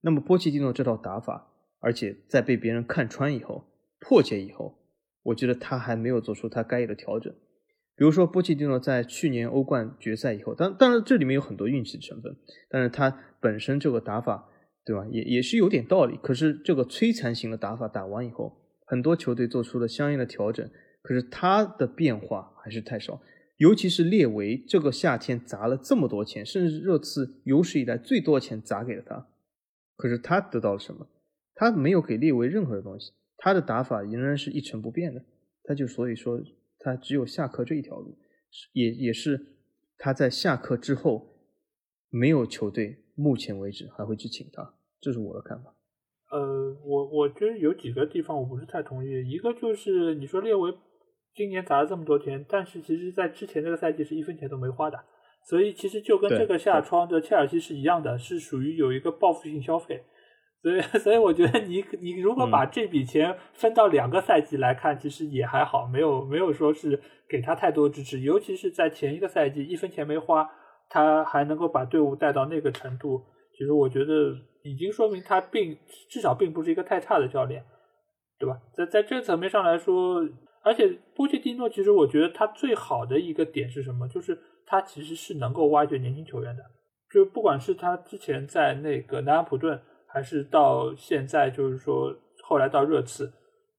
[0.00, 3.64] 那么波切蒂诺这套打法，而且在被别人看穿以后、
[4.00, 4.76] 破解以后，
[5.22, 7.32] 我觉得他还没有做出他该有的调整。
[7.94, 12.34] 比如说波切蒂诺在去年欧冠决赛以后，当当然这里面有很多运气的成分，
[12.70, 14.48] 但是他本身这个打法，
[14.84, 15.06] 对吧？
[15.10, 16.18] 也也是有点道理。
[16.22, 20.68] 可是这个摧残型的打法打完以后，很多球队做出了相应的调整，
[21.02, 23.20] 可是他的变化还是太少。
[23.58, 29.28] 尤其是列维这个夏天砸了这么多钱，甚至热刺有史以来最多钱砸给了他，
[29.96, 31.06] 可是他得到了什么？
[31.54, 35.22] 他没有给列维任何的东西，他的打法仍然是一成不变的。
[35.62, 36.40] 他就所以说。
[36.82, 38.18] 他只有下课这一条路，
[38.72, 39.56] 也也是
[39.96, 41.36] 他在下课之后，
[42.10, 45.74] 没有球队目前为止还会去请他，这是我的看法。
[46.30, 50.74] 呃，我我觉得有几个地方我不是太同意，一个就是你说列维
[51.34, 54.98] 今年砸了这么多钱，但是其实在之前这个赛季是一分钱都没花的，
[55.44, 60.02] 所以其实就跟这个夏窗的切尔西是一样的，是属于有一个报复性消费。
[60.62, 68.20] 所以， 所以我觉得你你如果把这笔钱分到两个赛季来看，其实也还好，没有没有说是给他太多支持。
[68.20, 70.48] 尤其是在前一个赛季一分钱没花，
[70.88, 73.20] 他还能够把队伍带到那个程度，
[73.58, 74.32] 其实我觉得
[74.62, 75.76] 已经说明他并
[76.08, 77.64] 至少并不是一个太差的教练，
[78.38, 78.56] 对吧？
[78.72, 80.24] 在在这个层面上来说，
[80.62, 84.06] 而且波切蒂诺其实我觉得他最好的一个点是什么？
[84.06, 86.62] 就是他其实是能够挖掘年轻球员的，
[87.12, 89.80] 就不管是他之前在那个南安普顿。
[90.12, 93.32] 还是到现在，就是说，后来到热刺，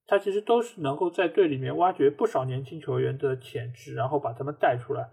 [0.04, 5.08] 他其实都是能够在队里面挖掘不少年轻球员的潜质，然后把他们带出来。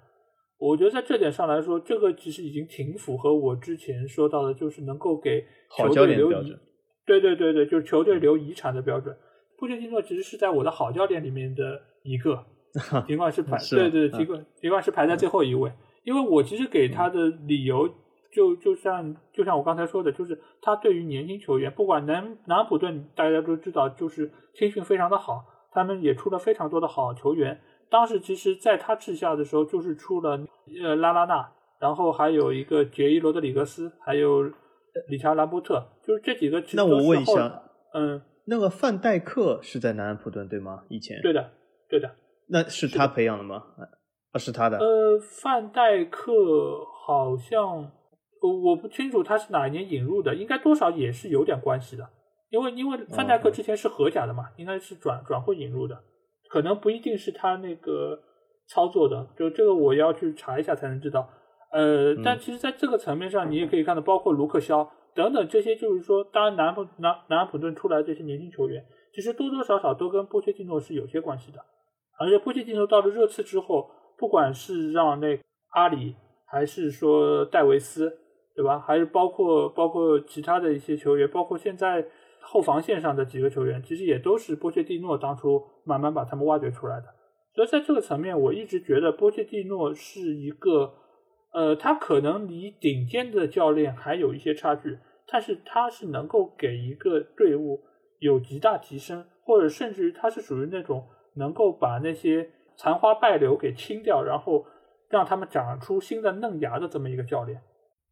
[0.57, 5.45] 我觉得在这点上来说，这个其实已经挺符合我之前说到的，就是能够给
[5.77, 6.57] 球队留遗，
[7.05, 9.15] 对对对对，就是球队留遗产的标准。
[9.59, 12.43] 布切蒂诺其实是在我的好教练里面的一个，
[13.05, 15.71] 尽管是排，对对，尽管尽管是排在最后一位，
[16.03, 17.87] 因为我其实给他的理由。
[18.31, 27.59] 就就像就像我刚才说的，就是他对于年轻球员，不管南南安普顿，大家都知道，就是青训非常的好，他们也出了非常多的好球员。
[27.89, 30.39] 当时其实在他治下的时候，就是出了
[30.81, 34.43] 呃拉拉纳，然后还有一个杰伊罗德里格斯，还有
[35.09, 36.63] 理查兰波特，就是这几个。
[36.73, 37.63] 那我问一下，
[37.93, 40.83] 嗯，那个范戴克是在南安普顿对吗？
[40.87, 41.51] 以前对的，
[41.89, 42.09] 对的。
[42.47, 43.63] 那是他培养的吗？
[44.31, 44.77] 啊，是他的。
[44.77, 46.31] 呃，范戴克
[47.05, 47.91] 好像，
[48.41, 52.07] 我我不清楚他是哪一年引入的，应该多少也是有点关系的。
[52.49, 55.97] 因为因为范戴克之前是荷甲的嘛，应该是转转会引入的，
[56.49, 58.19] 可能不一定是他那个
[58.67, 61.29] 操作的，就这个我要去查一下才能知道。
[61.71, 68.83] 呃，但其实在这个层面上，你也可以看到，包括卢克肖等等这些，就是说，当然南普南南安普顿出来这些年轻球员，
[69.13, 71.59] 其实多多少少都跟波切蒂诺是有些关系的。
[72.19, 75.39] 而且波切蒂诺到了热刺之后，不管是让那
[75.69, 76.15] 阿里，
[76.45, 78.17] 还是说戴维斯，
[78.55, 78.79] 对吧？
[78.79, 82.05] 还是包括包括其他的一些球员，包括现在
[82.39, 87.05] 后防线上的几个球员，其实也都是波切蒂诺当初慢慢把他们挖掘出来的。
[87.53, 90.93] 所以在这个层面，我一直觉得波切蒂诺是一个。
[91.53, 94.97] 呃，他可能离顶尖的教练还有一些差距，
[95.27, 97.77] 但是他是能够给一个队伍
[98.19, 104.65] 有极大提升，或者甚至于他是属于那种能够把那些残花败柳给清掉，然后
[105.09, 107.61] 让他们长出新的嫩芽的这么一个教练。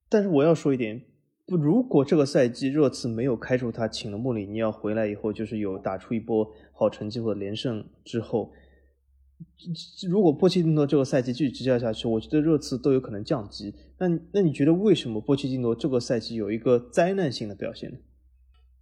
[0.10, 1.02] 但是我要说一点，
[1.46, 8.52] 不，如果这个赛季热刺没有开除他，请了穆里尼奥回来以后，就是有打出一波好成绩或者连胜之后。
[10.10, 13.74] 如果波切蒂诺这个赛季继续执教下去，我觉得热刺都有可能降级。
[13.98, 17.98] 那那你觉得为什么波切蒂诺这个赛季有一个灾难性的表现呢？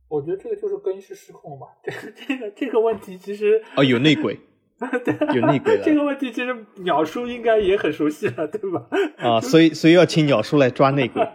[0.08, 1.68] 我觉得这个就是更衣室失控吧。
[1.84, 4.42] 这个这个这个问题其实哦有内鬼，对，
[5.36, 5.84] 有内鬼了。
[5.84, 8.88] 这个问题其实鸟叔应该也很熟悉了，对吧？
[9.18, 11.28] 啊，所以所以要请鸟叔来抓内鬼，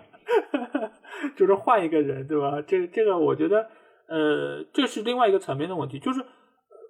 [1.36, 2.62] 就是换一个人，对吧？
[2.66, 3.68] 这这个我觉得
[4.08, 6.24] 呃，这是另外一个层面的问题，就是。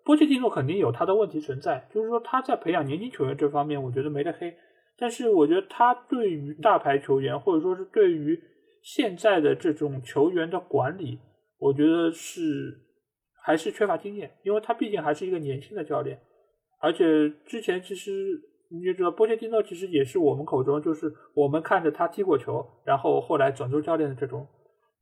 [0.04, 4.52] 波切蒂诺肯定有他的问题存在，就是说他在培养年轻球员这方面，我觉得没得黑。
[4.98, 8.42] 但是我觉得他对于大牌球员，或者说是对于
[8.82, 11.20] 现在的这种球员的管理，
[11.56, 12.80] 我觉得是
[13.44, 16.18] 还是缺乏经验，因为他毕竟还是一个年轻的教练。
[16.82, 18.10] 而且之前其实
[18.68, 24.46] 你也知道，波切蒂诺其实也是我们口中就是我们看着他踢过球，然后后来转做教练的这种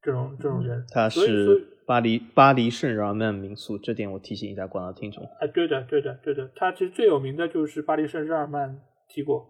[0.03, 0.85] 这种这种人。
[0.93, 1.67] 他是。
[1.87, 5.25] 巴黎巴黎圣日耳曼民宿，这点我提醒一下广大听众。
[5.41, 9.45] 哎，对的，对的，对的，他其实最有名的就是巴黎圣日耳曼踢过，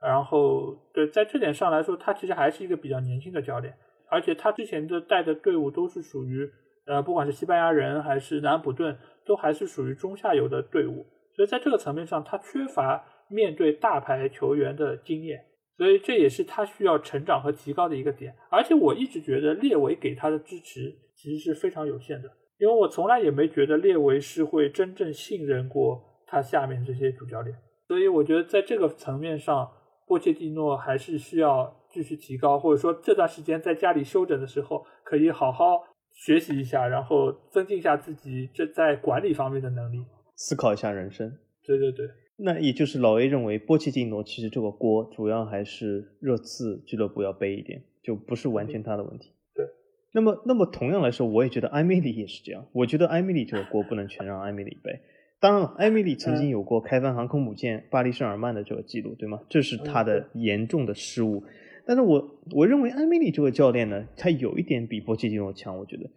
[0.00, 3.74] 然后对，在这点上来说，他其实还是一个比较年轻的教练，
[4.08, 6.48] 而且他之前的带的队伍都是属于
[6.86, 11.04] 呃，不管是西班牙人还是南安普顿，都还是属于中下游的队伍，
[11.34, 15.44] 所以在这个层面上，他缺乏面对大牌球员的经验，
[15.76, 18.34] 所以这也是他需要成长和提高的一个点。
[18.50, 20.98] 而且我一直觉得列维给他的支持。
[21.14, 22.28] 其实是非常有限的，
[22.58, 27.56] 因为我从来也没觉得列维是会真正信任过他下面这些主教练，
[27.86, 29.70] 所以我觉得在这个层面上，
[30.08, 40.04] 波切蒂诺还是需要继续提高，或者说这段时间在家里休整的时候，可以好好学习一下，然后增进一下自己这在管理方面的能力，
[40.34, 41.36] 思考一下人生。
[41.64, 49.32] 对对对，那也就是老 A 认为波切蒂诺其实这个锅主要还是热刺俱乐部要背一点，就不是完全他的问题。
[49.54, 49.64] 对
[50.12, 52.66] 那么，那么同样来说，我也觉得艾米丽也是这样。
[52.72, 55.00] 我觉得艾米丽这个锅不能全让艾米丽背。
[55.40, 59.40] 当然了，艾米丽曾经有过开翻航空母舰巴黎圣尔曼的这个记录，对吗？
[59.48, 61.42] 这是他的严重的失误。
[61.84, 65.76] 但是我我认为艾米丽这个教练呢，他有一点比波切蒂诺强。
[65.76, 66.08] 我觉得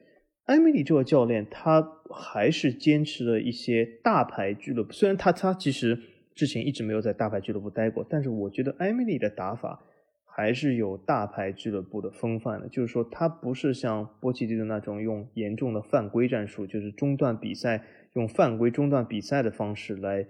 [0.45, 4.93] 艾米丽这个教练他还是坚持了一些大牌俱乐部。
[4.93, 5.99] 虽然他他其实
[6.33, 9.81] 之前一直没有在大牌俱乐部待过，但是我觉得艾米丽的打法。
[10.37, 20.27] 还是有大牌俱乐部的风范的，就是说他不是像波切蒂诺那种用严重的犯规战术，就是中断比赛用犯规中断比赛的方式来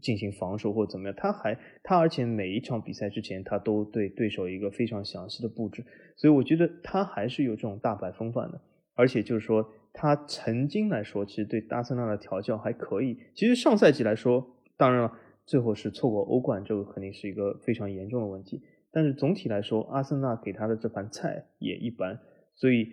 [0.00, 1.14] 进行防守或怎么样。
[1.14, 5.84] 他还他而且每一场比赛之前他都对对手一个非常详细的布置，
[6.16, 8.58] 所以我觉得他还是有这种大牌风范的。
[8.94, 13.18] 而且就是说他曾经来说，其实对阿森纳的调教还可以。
[13.34, 15.12] 其实上赛季来说，当然了，
[15.44, 18.62] 最后是错过欧冠，这个肯定是一个非常严重的问题。
[18.90, 22.20] 但是总体来说，阿森纳给他的这盘菜也一般，
[22.54, 22.88] 所以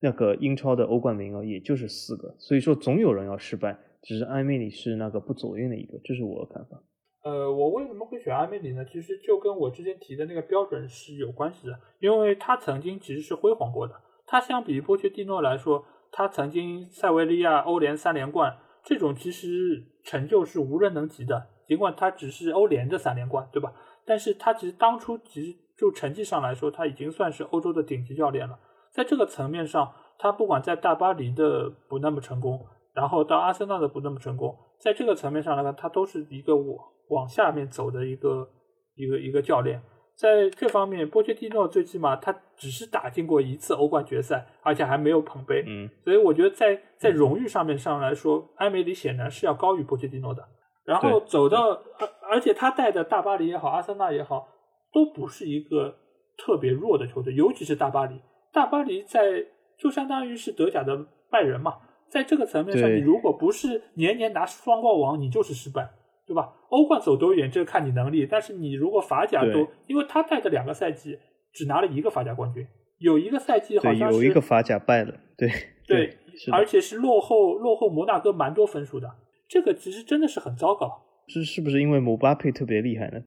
[0.00, 6.82] 那个英超的欧冠名额也就是四个，所以说总有人要失败，只是埃梅里是那个不走运的一个，这是我的看法。
[7.24, 8.84] 呃，我为什么会选阿梅里呢？
[8.84, 13.94] 其实就跟我之前提的那个标准是有关系的，因为他曾经其实是辉煌过的。
[14.30, 23.72] 他相比于波切蒂诺来说，他曾经塞维利亚欧联三连冠，这种其实成就是无人能及的，尽管他只是欧联的三连冠，对吧？
[24.04, 28.58] 但是他其实当初其实就成绩上来说，他已经算是欧洲的顶级教练了。
[28.90, 38.46] 在这个层面上，他不管在大巴黎的不那么成功，然后到阿森纳的不那么成功，在这个层面上来看，他都是一个往往下面走的一个
[38.94, 39.82] 一个一个教练。
[40.18, 45.62] 在这方面，波切蒂诺最起码他只是打进过一次欧冠决赛，而且还没有捧杯。
[45.64, 50.44] 嗯，所以我觉得在在荣誉上面上来说，埃梅里显然是要高于波切蒂诺的。
[50.84, 54.48] 然后走到，而而且他带的大巴黎也好，阿森纳也好，
[54.92, 55.94] 都不是一个
[56.36, 58.20] 特别弱的球队，尤其是大巴黎。
[58.52, 59.46] 大巴黎在
[59.78, 60.98] 就相当于是德甲的
[61.30, 61.76] 拜仁嘛，
[62.08, 65.88] 在这个层面上，你如果不是年年拿双冠王，你就是失败。
[66.26, 66.52] 对吧？
[66.70, 68.26] 欧冠走多远，这个看你能力。
[68.26, 71.18] 但是你如果法甲都，因为他带的两个赛季
[71.52, 72.66] 只拿了一个法甲冠军，
[72.98, 75.50] 有一个赛季好像是有一个法甲败了，对
[75.86, 76.18] 对，
[76.52, 79.10] 而且是落后落后摩纳哥蛮多分数的。
[79.48, 81.04] 这个其实真的是很糟糕。
[81.26, 83.20] 是是不是因为姆巴佩特别厉害呢？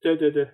[0.00, 0.46] 对对对，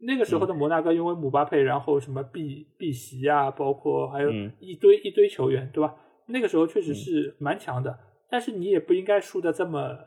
[0.00, 5.94] 那个时候的摩纳哥因为姆巴佩，然后什么碧碧玺啊，包括还有一堆一堆球员，对吧？
[6.28, 7.98] 那个时候确实是蛮强的，
[8.30, 9.98] 但是你也不应该输的这么。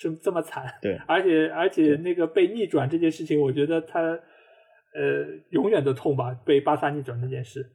[0.00, 7.68] 是这么惨，对， 而且而且那个被逆转这件事情，我觉得他呃永远的痛吧，被巴萨逆转这件事，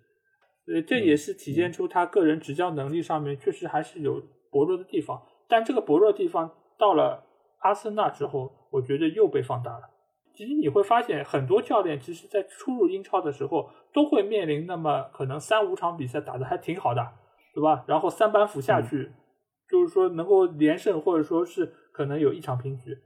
[0.67, 5.21] 呃这也是体现出他个人执教能力上面确实还是有薄弱的地方。
[5.49, 6.49] 但这个薄弱地方
[6.79, 7.25] 到了
[7.59, 9.89] 阿森纳之后，我觉得又被放大了。
[10.33, 17.05] 其实你会发现，很多教练其实在初入英超的时候，都会面临那么可能三五场比赛打得还挺好的，
[17.53, 17.83] 对吧？
[17.85, 19.11] 然后三板斧下去，
[19.69, 21.73] 就是说能够连胜，或者说是。
[21.93, 22.97] 可能有一场平局，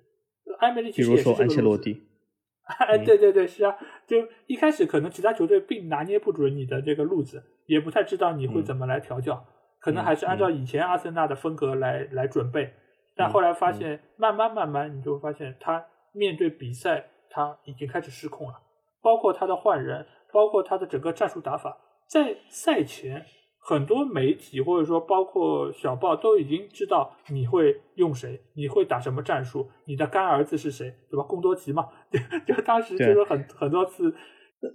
[0.60, 2.08] 埃梅里其实也是安切洛蒂，
[2.66, 3.78] 哎，对对对，是啊，
[4.08, 9.46] 就一开始可能其他球队并拿捏不准你的这个路子，也不太知道你会怎么来调教，
[9.80, 12.74] 可能还是按照以前阿森纳的风格来来准备，
[13.16, 18.56] 但后来发现，慢慢慢慢，你就会发现他面对比赛他已经开始失控了，
[19.02, 21.78] 包括他的换人，包括他的整个战术打法，
[22.08, 23.26] 在赛前。
[23.70, 31.24] 很多媒体或者说包括小报都已经知道你会用谁，你会打什么战术，你的干儿子是谁，对吧？
[31.24, 31.86] 贡多奇嘛，
[32.48, 34.16] 就当时就是很很多次，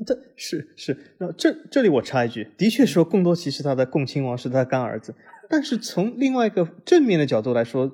[0.04, 5.14] 这是是，那这这里我插一句，的确说贡多奇是他的共亲王，是他的干儿子，
[5.48, 7.90] 但是从另外一个正面的角度来说，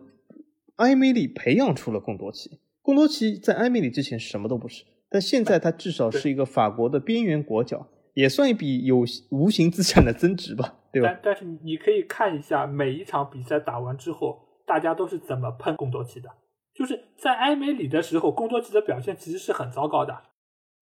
[0.79, 7.87] 埃梅里培养出了贡多奇，贡多奇在埃梅里之前什么都不是，但现在他至少是一个法国的边缘国脚。
[8.15, 11.03] 也算一笔有无形资产的增值吧，对？
[11.03, 16.29] 但但是你可以看一下每一场比赛打完之后，大家都是怎么喷贡多奇的。
[16.75, 20.17] 就是在埃梅里的时候，贡多奇的表现其实是很糟糕的，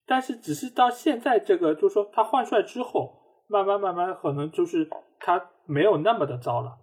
[0.07, 4.89] 但是只是到现在这个，就是说他换帅之后，慢慢慢慢可能就是
[5.19, 6.77] 他没有那么的糟了。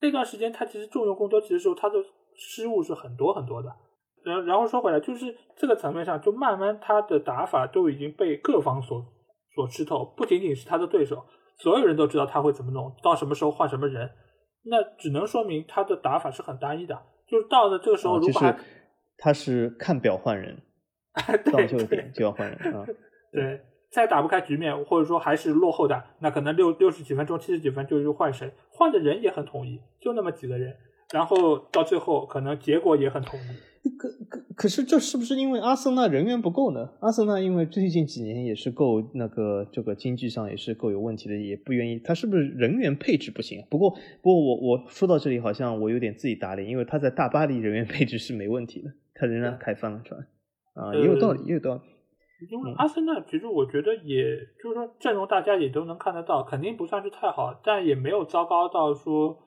[0.00, 1.96] 那段时间他其实重用贡多奇的时候，他的
[2.36, 3.74] 失误是很多很多的。
[4.22, 9.04] 然然后说回来，就是这个层面上，就慢慢他的打法都已经被各方所。
[9.52, 11.26] 所吃透，不仅仅是他的对手，
[11.62, 14.10] 所有人都知道他会怎么弄，到什么时候换什么人，
[14.64, 17.02] 那只能说明他的打法是很单一的。
[17.28, 18.58] 就是到了这个时候，如果还
[19.18, 20.60] 他是看表换人，
[21.52, 22.86] 到这个点就要换人啊。
[23.30, 30.74] 对，再打不开局面，或者说还是落后的，那可能六六十几分钟、七十几分就又换谁，换的人也很统一，就那么几个人，
[31.12, 33.70] 然后到最后可能结果也很统一。
[33.98, 36.90] 可可可是这是不是因为阿森纳人员不够呢？
[37.00, 41.98] 阿森纳因为最近几年也是够那个这个经济上也是够有问题的，也不愿意。
[41.98, 43.64] 他是不是人员配置不行？
[43.70, 43.90] 不过
[44.20, 50.20] 不过我我说到这里好像我有点自己打脸，因为他在大巴黎人员配置是没问题的，他仍然开放了船
[50.74, 51.80] 啊，也有道理，也有道理。
[52.50, 54.24] 因为阿森纳其实我觉得也
[54.62, 59.38] 就是说阵容大家也都能看得到，肯定不算是太好，但也没有糟糕到说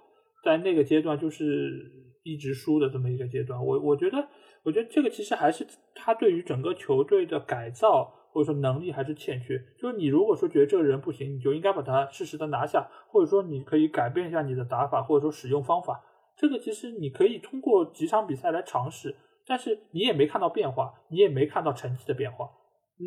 [0.44, 2.04] 在那个阶段就是。
[2.26, 4.26] 一直输的这么一个阶段，我我觉得，
[4.64, 9.62] 我觉得这个其实还是他对于整个球队的改造或者说能力还是欠缺。
[9.78, 16.02] 就是你如果说觉得这个人不行，你就应该把他适时的拿下，或者说你可以改变一下你的打法，或者说使用方法。
[16.38, 19.14] 这个其实你可以通过几场比赛来尝试，
[19.46, 22.50] 但是你也没看到变化，你也没看到成绩的变化，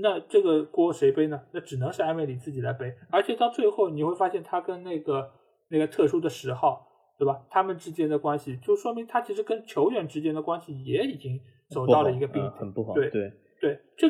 [0.03, 1.41] 那这个锅谁背呢？
[1.55, 2.93] 那只能是艾梅里自己来背。
[3.11, 5.31] 而且到最后你会发现，他跟那个
[5.71, 6.83] 那个特殊的十号。
[7.19, 7.41] 对吧？
[7.49, 11.41] 他们之间的关系就说明他其实跟球员之间的关系也已经
[11.71, 12.93] 走到了一个冰很不好。
[12.93, 14.07] 对对对，这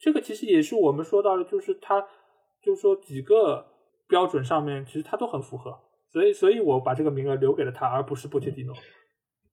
[0.00, 2.00] 这个其实也是我们说到的，就是他
[2.62, 3.66] 就是说几个
[4.08, 5.78] 标准上面其实他都很符合，
[6.12, 8.74] 所以所以我把这个名额留给了他，而不是波切蒂诺。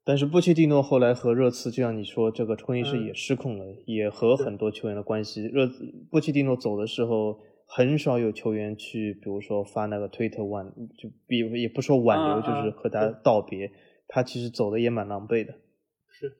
[0.05, 5.45] 但是波切蒂诺后来和热刺，就像你说，这个更衣室也失控了，也和很多球员的关系。
[5.47, 5.69] 热
[6.09, 7.37] 波切蒂诺走的时候。
[7.75, 10.63] 很少有球员去，比如说发那个推特挽，
[10.95, 13.71] 就比也不说挽留，就是和他道别。
[14.07, 15.53] 他其实走的也蛮狼狈的。
[16.07, 16.33] 是。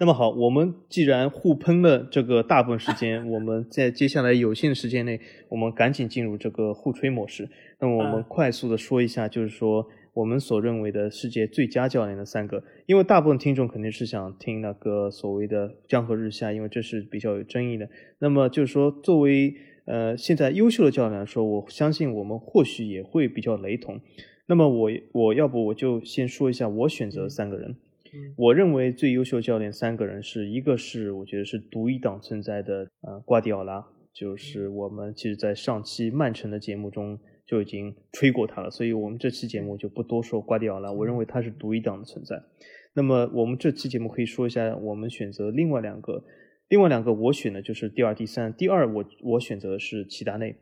[0.00, 7.48] 那么好，我们既然互喷了这个大部分时间，我们 在接下来有限的时间内，我们赶紧进入这个互吹模式。
[7.78, 17.88] 那么我们快速的说一下，就是说我们所认为的世界最佳教练的三个，因为大部分听众肯定是想听那个所谓的江河日下，因为这是比较有争议的。
[18.18, 19.54] 那么就是说，作为
[19.86, 23.98] 呃现在优秀的教练来说，我相信我们或许也会比较雷同。
[24.46, 27.74] 那么我我要不我就先说一下我选择的三个人。
[28.36, 37.18] 我认为最优秀教练三个人是一个是我觉得是独一档存在的呃瓜迪奥拉，就是我们其实在上期曼城的节目中。
[37.48, 40.90] 就已经吹过他了，所以我们这期节目就不多说瓜迪奥拉。
[40.90, 42.42] 我认为他是独一档的存在。
[42.92, 46.24] 那么我们这期节目可以说一下，我们选择另外两个，
[46.68, 48.52] 另外两个我选的就是第二、第三。
[48.52, 50.56] 第二，我我选择的是齐达内。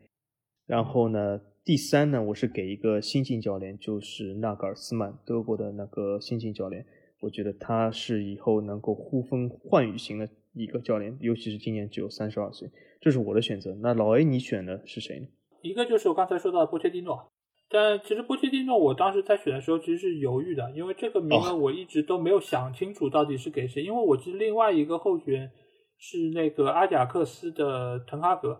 [0.67, 6.85] 然后呢，第三呢，我是给一个新晋教练，就是纳格尔斯曼，德国的那个新晋教练。
[7.21, 12.69] 我觉得他是以后能够呼风唤雨型的一个教练，尤其是今年只有三十二岁。
[13.01, 13.75] 这是我的选择。
[13.81, 15.27] 那老 A，你选的是谁呢？
[15.61, 17.31] 一个就是我刚才说到的波切蒂诺，
[17.67, 25.49] 但其实波切蒂诺我当时在选的时候其实是犹豫的，因为这个名额我一直都没有想清楚到底是给谁，因为我记得另外一个候选
[25.97, 28.59] 是那个阿贾克斯的滕哈格，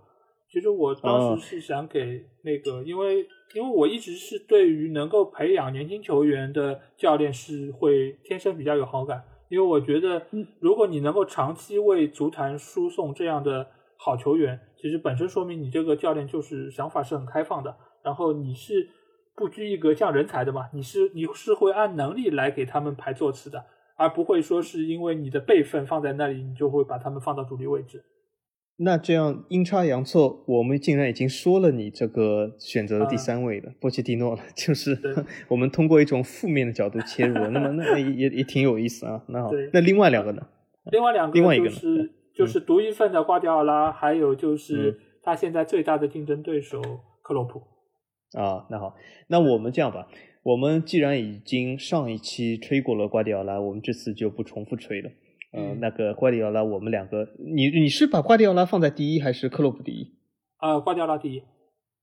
[0.49, 10.25] 其实我当时是想给那个，因为因为我一直是对于能够培养年轻球员的教练是会天生比较有好感，因为我觉得
[10.59, 13.67] 如果你能够长期为足坛输送这样的。
[13.97, 18.89] 好球员其实本身说明你这个教练就是想法是很开放的，然后你是
[19.33, 20.69] 不拘一格降人才的嘛？
[20.73, 23.65] 你是你是会按能力来给他们排座次的，
[23.95, 28.03] 而不会说是因为你的辈分放在那里，你就会把他们放到主力位置。
[28.77, 34.97] 那这样阴差阳错，我们竟然已经说了你这个选择的第三位了，波切蒂诺了， 就是
[35.47, 39.23] 我们通过一种负面的角度切入，那么那也也挺有意思啊。
[39.27, 40.45] 那好，那另外两个呢？
[40.91, 42.11] 另外两个，另外一个是。
[42.35, 46.81] 就是独一份的瓜迪奥拉，还有就是他现在最大的竞争对手
[47.21, 47.61] 克洛普。
[48.37, 48.93] 啊，那好，
[49.27, 50.05] 那我们这样吧，
[50.45, 55.09] 我们既然已经上一期吹过了瓜迪奥拉，我们这次就不重复吹了。
[55.51, 60.13] 呃，那个瓜迪奥拉，我们两个，你你是把瓜迪奥拉放在第一，还是克洛普第一？
[60.57, 61.41] 啊，瓜迪奥拉第一。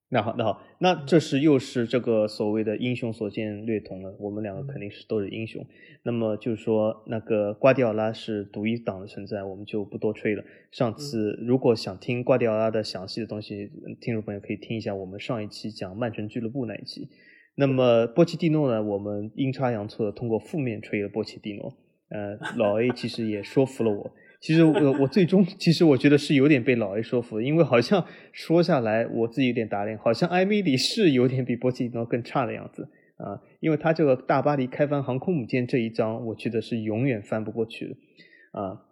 [0.08, 4.16] 那好，那好，那这是又是这个所谓的英雄所见略同了。
[4.18, 5.64] 我们两个肯定是都是英雄。
[6.02, 10.42] 那么就是说，那个瓜迪奥拉是独一档的存在，我们就不多吹了。
[10.72, 13.70] 上次如果想听瓜迪奥拉的详细的东西，
[14.00, 17.08] 听众朋友可以听一下我们上一期讲曼城俱乐部那一期。
[17.54, 21.76] 那么波切蒂诺呢，我们阴差阳错的通过负面吹了波切蒂诺。
[22.08, 24.10] 呃，老 A 其实也说服了我。
[24.40, 32.88] 其实我我最终其实我觉得是有点被老 A 说服，因为好像说下来我自己有点打脸，好像埃米里是有点比波切蒂诺更差的样子
[33.18, 38.82] 啊，因为他这个大巴黎开翻航空母舰这一章，我觉得是永远翻不过去的啊。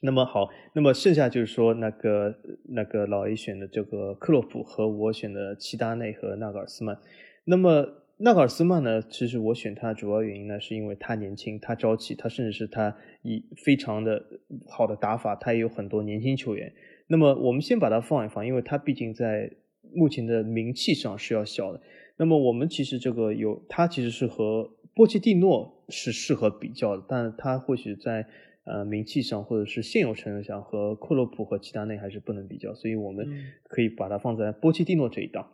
[0.00, 2.34] 那么好，那么剩下就是说那个
[2.68, 6.98] 那个老 A 选的这个克洛普和我选的齐达内和纳格尔斯曼，
[7.44, 7.98] 那么。
[8.18, 9.02] 纳格尔斯曼呢？
[9.02, 14.24] 其实我选他的主要原因呢，是因为他年轻，他朝气，他甚至是他以非常的
[14.68, 16.72] 好的打法，他也有很多年轻球员。
[17.08, 19.50] 那么我们先把它放一放，因为他毕竟在
[19.92, 21.80] 目前的名气上是要小的。
[22.16, 28.24] 那么我们其实这个有他其实是和波切蒂诺是适合比较的，但他或许在
[28.62, 33.26] 呃名气上或者是现有成员上和克洛普和齐达内还是不能比较，所以我们
[33.64, 35.50] 可以把它放在波切蒂诺这一档。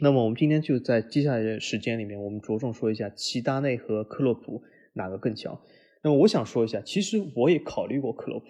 [0.00, 4.62] 那么我们今天就在接下来的时间里面，我们着重说一下齐达内和克洛普
[4.92, 5.60] 哪个更强。
[6.04, 8.46] 那么我想说一下，其实我也考虑过克洛普。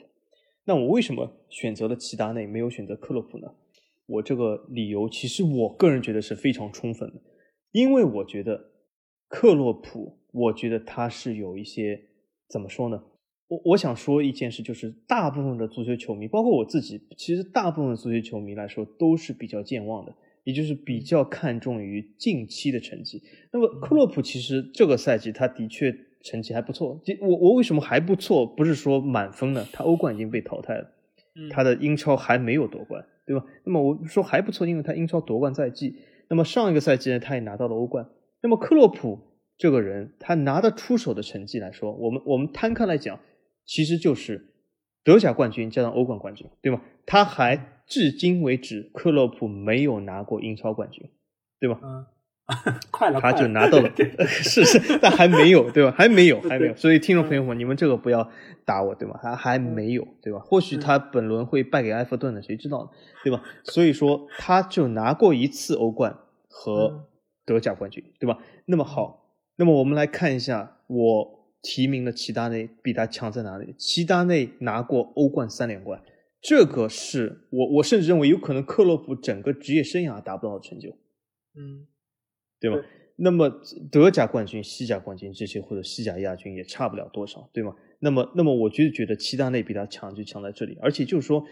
[0.64, 3.48] 那我为什么选择了齐达内，没有选择克洛普呢？
[4.06, 7.22] 我这个理由其实我个人觉得是非常充分的，
[7.70, 8.70] 因为我觉得
[9.28, 11.98] 克洛普，我觉得他是有一些
[12.48, 13.02] 怎么说呢？
[13.48, 20.14] 我我想说一件事，就是大部分的足球球迷，包括我自己，其实大部分足球球迷来说都是比较健忘的。
[20.44, 23.22] 也就是比较看重于近期的成绩。
[23.52, 27.00] 那么克洛普其实这个赛季他的确成绩还不错。
[27.20, 28.46] 我我为什么还不错？
[28.46, 29.66] 不是说满分呢？
[29.72, 30.90] 他欧冠已经被淘汰了，
[31.50, 33.44] 他的英超还没有夺冠，对吧？
[33.64, 35.94] 那么我说还不错，因为他英超夺冠在即。
[36.28, 38.08] 那么上一个赛季呢，他也拿到了欧冠。
[38.42, 39.18] 那么克洛普
[39.58, 43.20] 这个人，他拿得出手的成绩来说，我们我们摊开来讲，
[43.64, 44.51] 其实就是
[45.04, 46.80] 德甲冠军加上欧冠冠军，对吗？
[47.06, 47.68] 他还。
[47.84, 51.10] 至今为止，克洛普没有拿过英超冠军，
[51.60, 51.78] 对吧？
[51.82, 52.06] 嗯，
[52.90, 53.92] 快了，他就拿到了，
[54.24, 55.90] 是是，但还没有，对吧？
[55.94, 56.76] 还没有，还没有。
[56.76, 58.30] 所以听众朋友们，你们这个不要
[58.64, 59.18] 打我，对吗？
[59.20, 60.38] 还还没有，对吧？
[60.38, 62.90] 或许他本轮会败给埃弗顿的，谁知道呢？
[63.24, 63.42] 对吧？
[63.64, 66.16] 所以说，他就拿过一次欧冠
[66.48, 67.08] 和
[67.44, 68.38] 德甲冠军，对吧？
[68.64, 69.26] 那么好，
[69.56, 73.74] 那么我们来看一下，我提名的齐达内比他强在哪里？
[73.78, 76.02] 齐达内拿过欧冠三连冠。
[76.40, 80.90] 这个是我，我甚至认为有可能克洛普整个职业生涯达不到的成就，
[81.56, 81.86] 嗯，
[82.58, 82.84] 对吧？
[83.14, 83.48] 那么
[83.92, 87.76] 德甲冠军、西甲冠军这些或者西甲亚军也差不了多少，对吗？
[88.00, 91.44] 那么，那么我就觉得齐达内比他强就强在这里，而且就是说，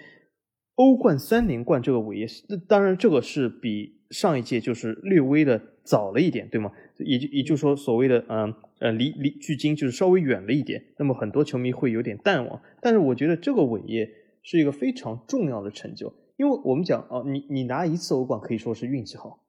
[0.75, 6.73] 欧冠三连冠这个伟业，那当然这个是比上一届就是略微的早了一点，对吗？
[6.99, 8.55] 也就也就是说，所谓的嗯呃
[8.93, 12.61] 离离距今就是稍微远了一点，那么很多球迷会有点淡忘。
[12.81, 14.11] 但是我觉得这个伟业
[14.43, 19.45] 是一个非常重要的成就，因为我们讲啊，你你拿一次欧冠可以说是运气好。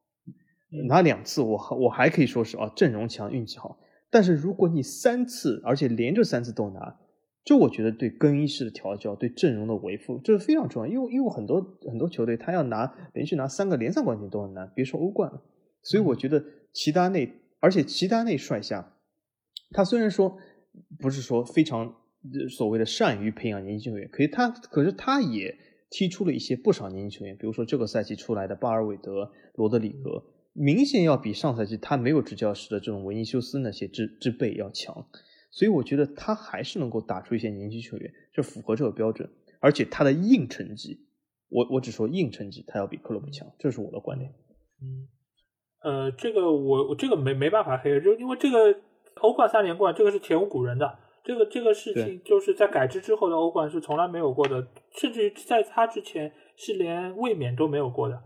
[0.88, 3.78] 拿两次，我我还可以说是啊，阵容强，运气好。
[4.10, 6.98] 但是如果你三次，而且连着三次都拿，
[7.44, 10.90] 这我觉得对更衣室的调教，对阵容的维护，这是非常重要。
[10.90, 15.42] 因为因为很多很多球队，他要拿连续拿三个联赛冠军都很难，别说欧冠了。
[15.82, 17.30] 所以我觉得齐达内，
[17.60, 18.94] 而且齐达内帅下，
[19.72, 20.38] 他虽然说
[20.98, 21.94] 不是说非常
[22.48, 25.56] 所谓的善于培养年轻球员，可是他可是他也
[25.90, 30.24] 踢出了一些不少年轻球员，比如说这个赛季出来的巴尔韦德、罗德里格。
[30.54, 35.06] 明显要比上赛季他没有执教时的这种维尼修斯那些之之辈要强，
[35.50, 39.30] 所以我觉得他还是能够打出一些年轻球员，这符合这个标准。
[39.60, 41.06] 而且他的硬成绩，
[41.48, 44.34] 我我只说硬成绩，他要比克洛普强，这是我的观点。
[44.82, 45.08] 嗯，
[45.82, 48.78] 呃，这个我我这个没没办法黑，就因为这个
[49.20, 58.22] 欧冠三连冠，这个是前无古人的，这个这个事情就是在改制之后的欧冠是从来没有过的，甚至于在他之前是连卫冕都没有过的。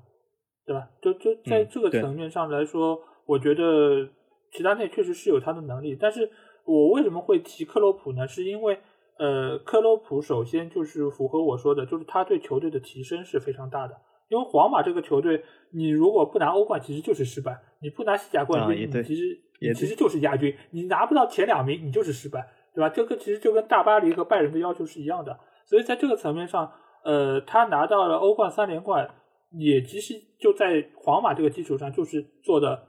[0.66, 0.90] 对吧？
[1.00, 4.04] 就就在这个层面上来说，我觉得
[4.50, 5.94] 齐达内确实是有他的能力。
[5.94, 6.28] 但是
[6.64, 8.26] 我为什么会提克洛普呢？
[8.26, 8.76] 是因为
[9.16, 13.94] 呃，克洛普首先就是符合我说的，就是他对球队的提升是非常大的。
[14.28, 15.40] 因为皇马这个球队，
[15.72, 20.54] 你如果不拿欧冠，其实就是失败；你不拿西甲冠军，你其实其实就是亚军。
[20.70, 22.88] 你拿不到前两名，你就是失败，对吧？
[22.88, 25.38] 这个其实就跟大巴黎和拜仁的要求是一样的。
[25.64, 26.72] 所以在这个层面上，
[27.04, 29.08] 呃，他拿到了欧冠三连冠。
[29.52, 32.88] 也其实就在皇马这个基础上，就是做的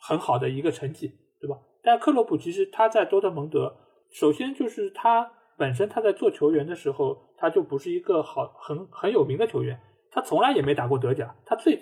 [0.00, 1.58] 很好的一个成绩，对吧？
[1.82, 3.76] 但克洛普其实他在多特蒙德，
[4.12, 9.78] 首先就是他本身他在做球员的时候，他就不是一个好很很有名的球员，
[10.10, 11.78] 他从来也没打过德甲，他最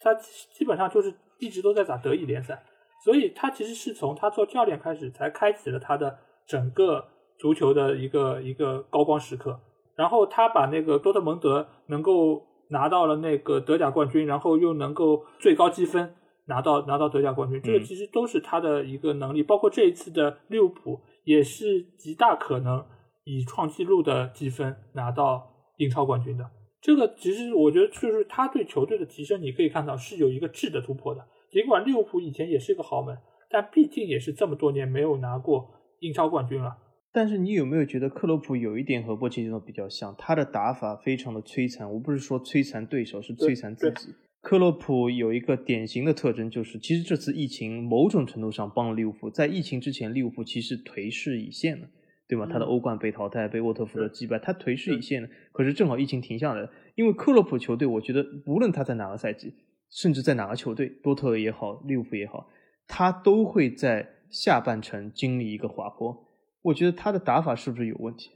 [0.00, 2.60] 他基本上就是一直都在打德乙联赛，
[3.04, 7.04] 所以他其实是从他做教练开始，才开启了他的整个
[7.38, 9.60] 足球的一个一个高光时刻。
[9.94, 12.46] 然后他把那个多特蒙德能够。
[12.70, 16.14] 拿到了那个德甲冠军，然后又能够最高积分
[16.46, 19.42] 拿到拿到德甲冠军，这个其实都是他的一个能力。
[19.42, 22.84] 包括这一次的利物浦，也是极大可能
[23.24, 25.46] 以创纪录的积分拿到
[25.76, 26.50] 英超冠军的。
[26.80, 31.20] 这个其实我觉得就是他对球队的提升，你可以看到是有一个质的突破的。
[31.54, 33.16] 尽管利物浦以前也是一个豪门，
[33.48, 36.76] 但毕竟也是这么多年没有拿过英超冠军了。
[37.12, 40.12] 但是你有没有觉得克洛普有一点和波切蒂诺比较像？
[40.18, 44.08] 他的打法非常的摧残，我不是说摧残对手，是摧残自己。
[44.40, 49.30] 克洛普有一个典型的特征，就是其实这次疫情某种程度上帮了利物浦。
[49.30, 51.86] 在疫情之前，利物浦其实颓势已现了，
[52.26, 52.48] 对吗？
[52.50, 55.28] 他的欧冠被淘汰，被沃特福德击败，他颓势已现了。
[55.52, 59.54] 可是正好疫情停下来了，因为克洛普球队，我觉得无论他在哪个赛季，
[59.94, 62.48] 甚至在哪个球队，多特也好，利物浦也好，
[62.88, 66.26] 他都会在下半程经历一个滑坡。
[66.62, 68.32] 我觉得他的打法是不是有问题？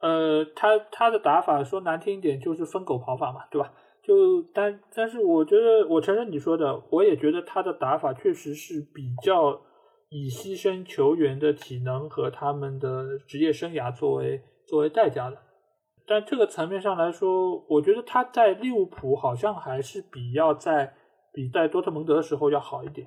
[0.00, 3.72] 呃，他他的打法说难听一点就是疯狗跑法嘛，对吧？
[4.04, 9.60] 就但但是我觉得，我承认你说的，我也觉得他的打法确实是比较
[10.10, 15.36] 以牺牲球员的体能和他们的职业生涯作为作为代价的。
[16.08, 20.94] 但这个层面上来说，我觉得他在利物浦好像还是比要在
[21.32, 23.06] 比在多特蒙德的时候要好一点。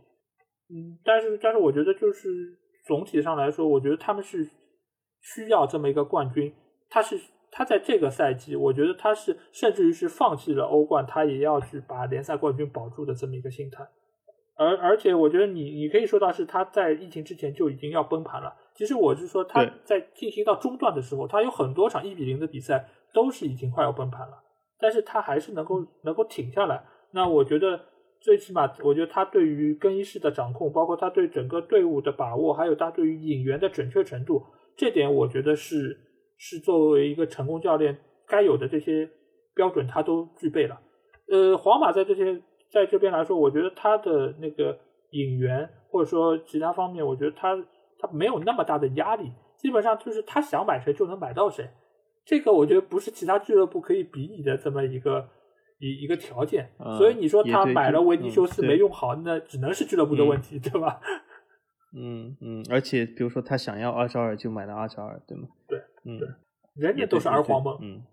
[0.69, 2.59] 嗯，但是但是我觉得就是。
[2.83, 4.49] 总体上来说，我觉得他们是
[5.21, 6.51] 需要这么一个冠军。
[6.89, 7.15] 他是
[7.51, 13.87] 他在这个赛季，我觉得他是甚至于是放弃了欧冠，他也要去把联赛冠军保住的这么一个心态。
[14.57, 18.51] 而而且，我觉得你你可以说到是他在疫情之前就已经要崩盘了。
[18.73, 24.43] 其实我是说他在进行到中段的时候，他有很多场一比零的比赛都是已经快要崩盘了，
[24.79, 26.83] 但是他还是能够能够挺下来。
[27.11, 27.79] 那我觉得。
[28.23, 34.43] 最起码，我觉得他对于更衣室的掌控，包括他对整个队伍的把握，还有他对于引援的准确程度，
[34.77, 35.97] 这点我觉得是
[36.37, 37.97] 是作为一个成功教练
[38.27, 39.09] 该有的这些
[39.55, 40.79] 标准，他都具备了。
[41.31, 44.77] 呃，皇马在这些在这边来说，我觉得他的那个
[45.09, 47.55] 引援或者说其他方面，我觉得他
[48.01, 51.69] 他没有那么大的压力，基本上就是他想买谁就能买到谁。
[52.25, 55.29] 这个我觉得不是其他俱乐部可以比拟的这么一个。
[55.83, 61.01] 一一个条件，所以你说他买了维尼修斯没用好，那只能是俱乐部的问题，对吧？
[61.97, 65.47] 嗯嗯，而且比如说他想要阿扎尔就买了阿扎尔，对吗？
[65.67, 66.19] 对，嗯，
[66.75, 68.03] 人家都是儿皇梦，嗯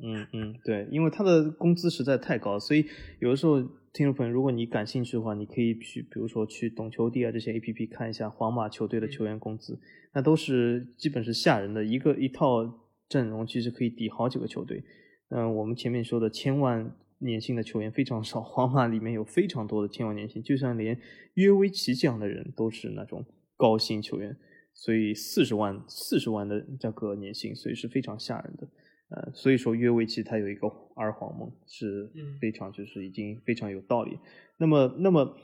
[0.00, 2.84] 嗯嗯，对，因为他的工资实在太高，所以
[3.20, 3.60] 有的时候
[3.92, 9.78] 听众朋友，如果你感兴趣的话，你可以去，比如说去懂球帝啊这些 A P P 看一下皇马球队的球员工资，
[10.14, 12.64] 那都是基本是吓人的，一个一套
[13.08, 14.82] 阵容其实可以抵好几个球队。
[15.28, 20.98] 嗯，我们前面说的千万年薪的球员非常少， 皇马里面有非常多的千万年薪，就像连
[21.34, 23.24] 约维奇这样的人都是那种
[23.56, 24.36] 高薪球员，
[24.74, 28.66] 所以四十万四十万的这个年薪，所以是非常吓人的。
[29.12, 32.10] 呃，所以说约维奇他有一个二黄梦是
[32.40, 34.18] 非常就是已经非常有道理。
[34.56, 35.36] 那么，那么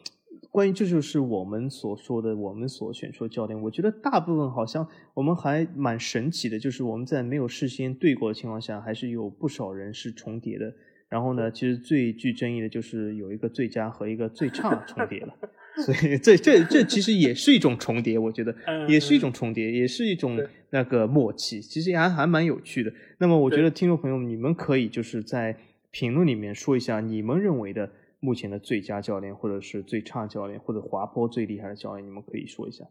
[0.50, 10.72] 关于这就是我们所说的我们所选出的教练，我觉得大部分好像我们还蛮神奇的，就是我们在没有事先对过的情况下，还是有不少人是重叠的。
[11.08, 15.34] 然后呢，其实最具争议的就是有一个最佳和一个最差重叠了。
[15.86, 18.54] 所以这这这其实也是一种重叠，我觉得
[18.88, 20.36] 也是一种重叠，也是一种
[20.70, 22.92] 那个默契，其实还还蛮有趣的。
[23.18, 25.56] 那么我觉得听众朋友们，你们可以就是在
[25.90, 32.84] 评论里面说一下你们认为的目前的最佳教练，或者是最差教练，或者滑坡最厉害的教练，你们可以说一下。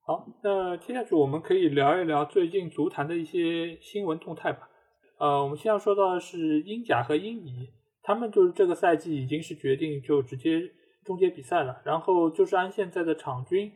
[0.00, 4.70] 好，那接下去我们可以聊一聊最近足坛的一些新闻动态吧。
[5.18, 7.68] 呃，我们现在说到的是英甲和英乙，
[8.02, 10.70] 他们就是这个赛季已经是决定就直接。
[11.06, 13.70] 终结比赛了，然后就是按现在的场均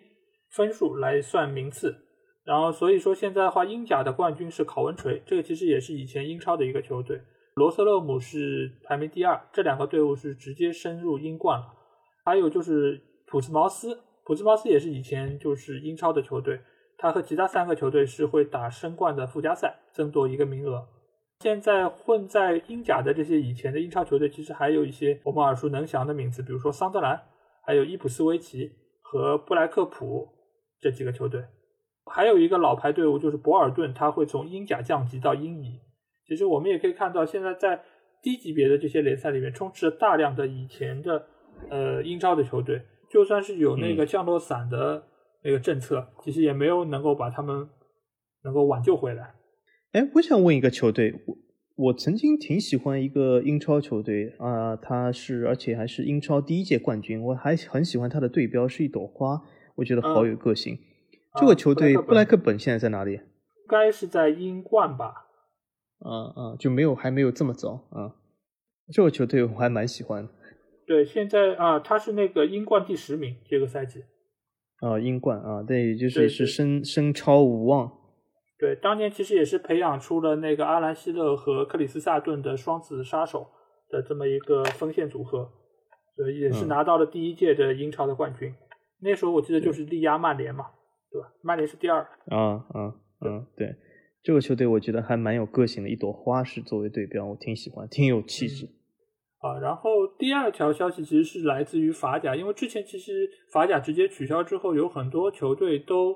[0.50, 1.96] 分数来算名次，
[2.44, 7.20] 然后所以说现在的话，英甲的冠军是考文垂，这个其实也是以前英超的一个球队，
[7.54, 11.66] 罗瑟勒姆是排名第二，这两个队伍是直接升入英冠了。
[12.24, 16.60] 还有就是普茨茅斯，普茨茅斯也是以前就是英超的球队，
[16.98, 20.86] 他和其他三个球队是会打升冠的附加赛，争夺一个名额。
[21.40, 27.18] 现在混在英甲的这些以前的英超球队，其实还有一些我们耳熟能详的名字，比如说桑德兰，
[27.64, 28.70] 还有伊普斯维奇
[29.00, 30.28] 和布莱克普
[30.78, 31.42] 这几个球队。
[32.04, 35.80] 还有一个老牌队伍就是博尔顿，他会从英甲降级到英乙。
[36.26, 37.82] 其实我们也可以看到，现在在
[38.22, 41.26] 低级别的这些联赛里面，充斥着大量的以前的
[41.70, 45.04] 呃英超的球队，就算是有那个降落伞的
[45.42, 47.66] 那个政策，其实也没有能够把他们
[48.44, 49.36] 能够挽救回来。
[49.92, 51.36] 哎，我想问一个球队，我
[51.74, 59.42] 我曾经挺喜欢一个英超球队啊，他是而且还是英超第一届冠军，我还很喜欢他的队标是一朵花，
[59.74, 60.78] 我觉得好有个性。
[61.40, 63.20] 这个球队布莱克本现在在哪里？
[63.68, 65.26] 该是在英冠吧？
[66.04, 68.14] 嗯嗯，就没有还没有这么早啊。
[68.92, 70.28] 这个球队我还蛮喜欢。
[70.86, 74.04] 对，现在啊，他是那个英冠第十名，这个赛季。
[74.80, 77.92] 啊，英冠啊，对，就是是升升超无望。
[78.60, 83.46] 对，当年其实也是培养出了那个阿兰希勒和克里斯萨顿的双子杀手
[83.88, 85.50] 的这么一个锋线组合，
[86.14, 88.54] 所以也是拿到了第一届的英超的冠军。
[89.00, 90.66] 那时候我记得就是力压曼联嘛，
[91.10, 91.32] 对吧？
[91.42, 92.02] 曼联是第二。
[92.26, 92.94] 啊啊
[93.24, 93.74] 嗯，对，
[94.22, 98.66] 这个球队我觉得还蛮有个性的，一朵花式作为对标，我挺喜欢，挺有气质。
[99.40, 106.14] 啊，然后第二条消息其实是来自于法甲，因为之前其实法甲直接取消之后，有很多球队都。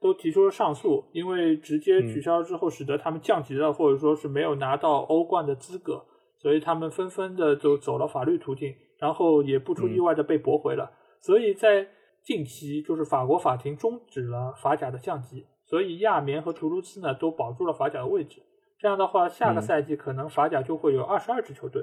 [0.00, 6.04] 都提出了上诉，因为直接取消之后，使得他们降级了，或者说是没有拿到欧冠的资格，
[6.38, 10.92] 所以他们纷纷的就走了法律途径，然后也不出意外的被驳回了。
[11.20, 11.88] 所以在
[12.22, 18.42] 近期，就是法国法庭终止了法甲的降级，所以亚眠和图卢兹呢都保住了法甲的位置。
[18.78, 21.82] 这样的话，下个赛季可能法甲就会有二十二支球队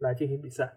[0.00, 0.72] 来进行比赛。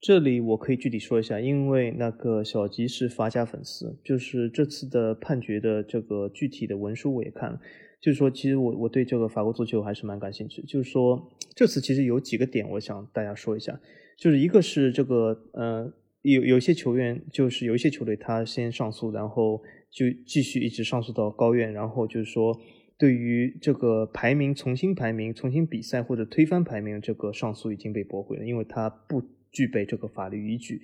[0.00, 7.60] 这里我可以具体说一下，因为那个小吉是法甲粉丝，就是这次的判决的这个具体的文书我也看了，
[8.00, 10.62] 就是说其实我我对这个法国足球还是蛮感兴趣。
[10.62, 13.80] 就是说这次其实有几个点，我想大家说一下，
[14.16, 19.60] 就是一个是这个呃有有一些球员，就是有一些球队他先上诉，然后
[19.90, 22.56] 就继续一直上诉到高院，然后就是说
[22.96, 29.20] 对于这个排名重新排名、重新比赛或者推翻排名这个上诉已经被驳回了，因为他不。
[29.50, 30.80] 具备这个法律依据，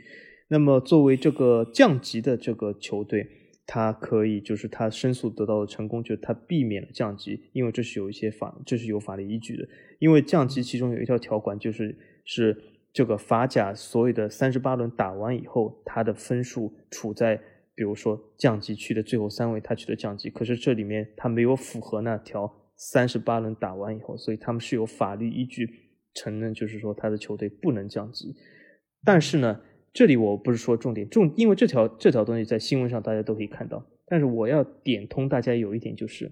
[0.49, 3.27] 那么作为这个降级的这个球队，
[3.67, 9.67] 他可以就是他申诉得到的成功，就是他避免了降级，因为这是有一些法，这是有法律依据的。
[9.99, 12.57] 因为降级其中有一条条款，就是是
[12.93, 17.41] 这个法甲所有的三十八轮打完以后，他的分数处在
[17.75, 20.29] 比如说降级区的最后三位，他取得降级。
[20.29, 25.69] 可是这里面他没有符合那条三十八轮打完以后，所以他们是有法律依据
[26.15, 28.35] 承认，就是说他的球队不能降级。
[29.05, 29.61] 但是呢，
[29.93, 33.85] 这里我不是说重点重，因为这条这条东西在新闻上大家都可以看到。
[34.07, 36.31] 但是我要点通大家有一点就是，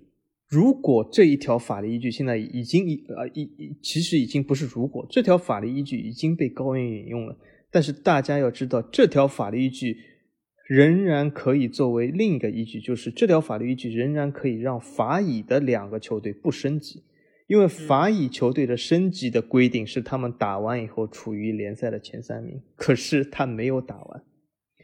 [0.49, 7.37] 如果这一条法律依据现在已经已呃已其实已经不是如果这条法律依据已经被高院引用了，
[7.71, 9.97] 但是大家要知道这条法律依据
[10.69, 17.03] 仍然可以作为另一个依据，就是这条法律依据仍然可以让法乙的两个球队不升级，
[17.47, 24.23] 因为法乙球队的升级的规定是他们打完以后处于联赛的前三名，可是他没有打完。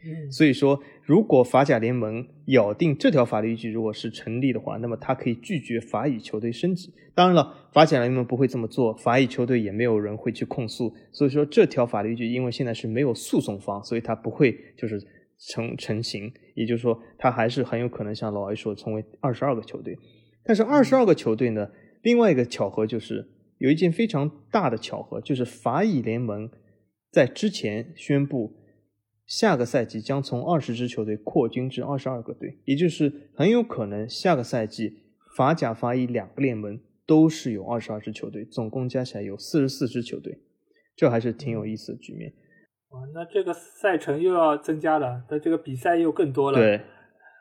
[0.05, 6.95] 嗯，所以说，如果法甲联盟咬定这条法律依据如果是成立的话，那么他可以拒绝法乙球队升级。
[7.17, 10.95] 当然了，法甲联盟不会这么做，法乙球队也没有人会去控诉。
[11.11, 15.01] 所以说，这条法律依据因为现在是没有诉讼方，所以他不会就是
[15.49, 16.33] 成成型。
[16.55, 19.99] 也就是说，他还是很有可能像老 A 说成为二十二个球队。
[20.45, 21.69] 但是二十二个球队呢，
[22.03, 23.27] 另外一个巧合就是
[23.59, 26.51] 有一件非常大的巧合，就是法乙联盟
[27.11, 28.57] 在之前宣布。
[29.27, 34.91] 下个赛季将从二十支球队扩军至二十二个队，也就是很有可能下个赛季
[35.37, 40.39] 法甲、法乙两个联盟都是有二十二支球队，总共加起来有四十四支球队，
[40.97, 42.33] 这还是挺有意思的局面。
[42.89, 46.59] 哇，那这个赛程又要增加了，那这个比赛又更多了。
[46.59, 46.81] 对，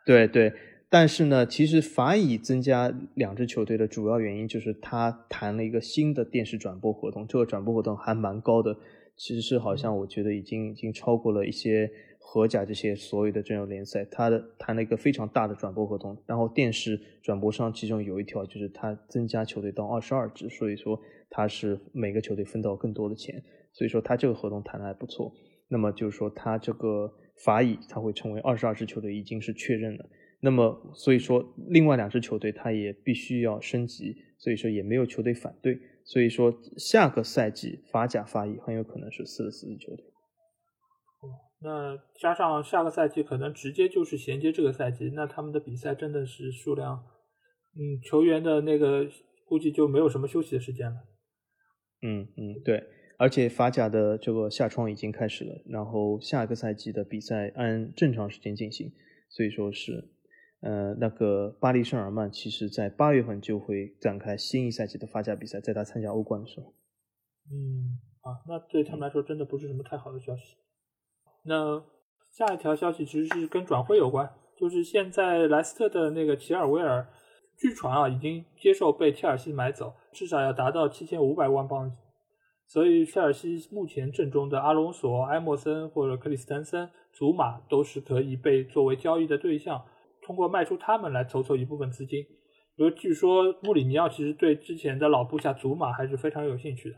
[0.05, 0.53] 对对。
[0.89, 8.77] 但是呢，其实法乙增加两支球队的主要原因就是他谈了一个新的电视转播合同，这个转播合同还蛮高的。
[9.18, 21.01] 其实是好像我觉得已经已经超过了一些荷甲这些所有的这种联赛，他的谈了一个非常大的转播合同，然后电视转播商其中有一条就是他增加球队到二十二支，所以说
[21.31, 23.43] 他是每个球队分到更多的钱，
[23.73, 25.34] 所以说他这个合同谈的还不错。
[25.68, 27.11] 那么就是说他这个
[27.43, 30.05] 法乙他会成为二十二支球队已经是确认了，
[30.41, 35.80] 那么所以说另外两支球队他也必须要升级，所以说也没有球队反对。
[36.09, 40.05] 所以说，下个赛季法甲、法乙很有可能是四十四支球队。
[40.05, 41.27] 哦，
[41.59, 47.03] 那加上下个赛季可能直接就是衔接这个赛季，那他们的比赛真的是数量，
[47.76, 49.05] 嗯，球员的那个
[49.45, 50.95] 估计就没有什么休息的时间了。
[52.01, 52.81] 嗯嗯，对，
[53.18, 58.93] 而且法甲的这个夏窗已经开始了，然后下个赛季的比赛按正常时间进行，
[59.30, 60.14] 所以说是。
[60.61, 66.73] 呃，那个巴黎圣日耳曼其实在八月份就会展开新一赛季的法甲比赛，在他参加欧冠的时候。
[67.51, 70.55] 嗯，啊，那对他们来说真的不是什么太好的消息。
[71.43, 71.84] 那
[72.31, 77.07] 下一条消息其实是跟转会有关，就是现在莱斯特的那个齐尔维尔，
[77.55, 81.95] 据传啊已经接受被切尔西买走，至少要达到七千五百万镑。
[82.65, 89.85] 所以切尔西目前阵中的阿隆索、埃莫森或者克里斯滕森、祖马都是可以被作为交易的对象。
[90.28, 92.20] 通过卖出他们来筹措一部分资金，
[92.76, 96.98] 因为据说穆里尼奥其实对之前的老部下祖马还是非常有兴趣的。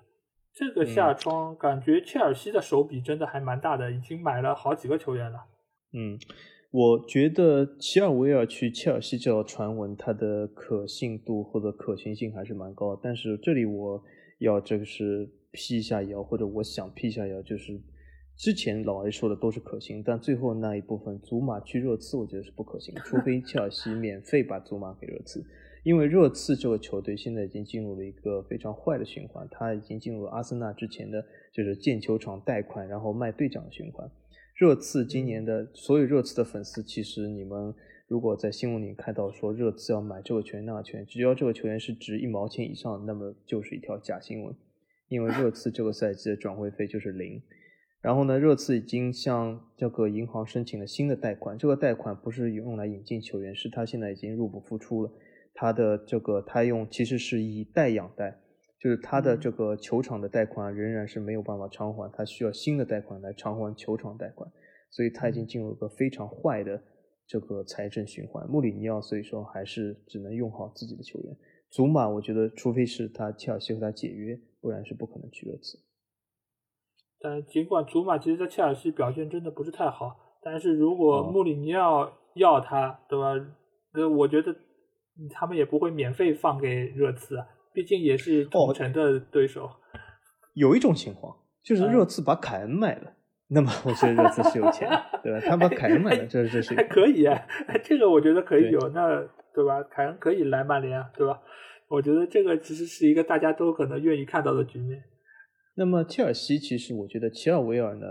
[0.52, 5.38] 这个夏窗感觉切尔西的手笔真的还蛮大的，已经买了好几个球员了。
[5.94, 6.18] 嗯，
[6.72, 13.00] 我觉得齐尔维尔去切尔西这条传闻，它的可信度或者可行性还是蛮高。
[13.00, 14.04] 但是这里我
[14.40, 17.80] 要这个是辟一下谣，或者我想辟一下谣，就是。
[18.40, 25.44] 之前老 A 说的都是可行，但最后那一部分祖马去热刺，我觉得是不可行，除非切尔西免费把祖马给热刺，
[25.84, 31.22] 因为热刺这个球队现在已经进入了一个非常坏的循环，他已经进入了阿森纳之前的
[31.52, 34.10] 就是建球场贷款然后卖队长的循环。
[34.56, 37.76] 热刺今年的所有热刺的粉丝，其实你们
[38.08, 44.56] 如果在新闻里看到说热刺要买这个球员那个球员，只要这个球员是值一毛钱以上，那么就是一条假新闻，
[45.10, 47.42] 因为热刺这个赛季的转会费就是零。
[48.02, 51.58] 然后呢，热刺已经向这个银行申请了新的贷款。
[51.58, 55.12] 这个贷款不是用来引进球员，是他现在已经入不敷出了。
[55.54, 58.40] 他的这个他用其实是以贷养贷，
[58.80, 64.50] 就是他的这个球场的贷款仍然是没有办法偿还，他需要新的贷款来偿还球场贷款。
[64.90, 66.82] 所以他已经进入一个非常坏的
[67.28, 68.48] 这个财政循环。
[68.48, 71.36] 穆里尼奥所以说还是只能用好自己的球员。
[71.70, 75.78] 祖马，我觉得除非是他切尔西和他解约，不然是不可能去热刺。
[77.22, 83.34] 但尽管祖马其实，在切尔西表现真的不是太好，但是如果穆里尼奥要他，对吧？
[83.94, 84.56] 那我觉得
[85.34, 89.70] 他们也不会免费放给热刺啊，毕竟也是同城的对手。
[90.54, 93.12] 有一种情况就是热刺把凯恩卖了，
[93.50, 94.90] 那么我觉得热刺是有钱，
[95.22, 95.40] 对吧？
[95.46, 97.42] 他把凯恩卖了，这这是还可以啊，
[97.84, 99.22] 这个我觉得可以有，那
[99.54, 99.84] 对吧？
[99.92, 101.42] 凯恩可以来曼联啊，对吧？
[101.90, 105.04] 我觉得这个其实是一个大家都可能愿意看到的局面。
[105.80, 108.06] 那么切尔西其实我觉得齐尔维尔呢，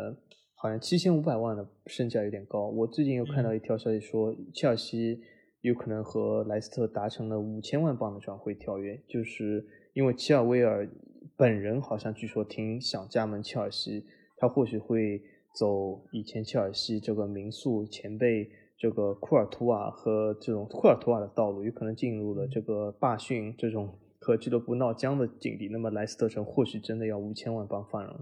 [0.55, 2.67] 好像七千五百万的身价有点高。
[2.69, 5.21] 我最近又看到一条消息说，切尔西
[5.61, 9.63] 有可能和莱斯特达成了五千万镑的转会条约，就是
[9.93, 10.89] 因为齐尔维尔
[11.37, 14.07] 本人好像据说挺想加盟切尔西，
[14.39, 15.21] 他或许会
[15.55, 23.99] 走以前切尔西这个民宿前辈这个库尔图瓦和这种库尔图瓦的道路，有可能进入了这个罢训这种。
[24.19, 28.13] 和俱乐部闹僵的境地，那么莱斯特城或许真的要五千万镑放人。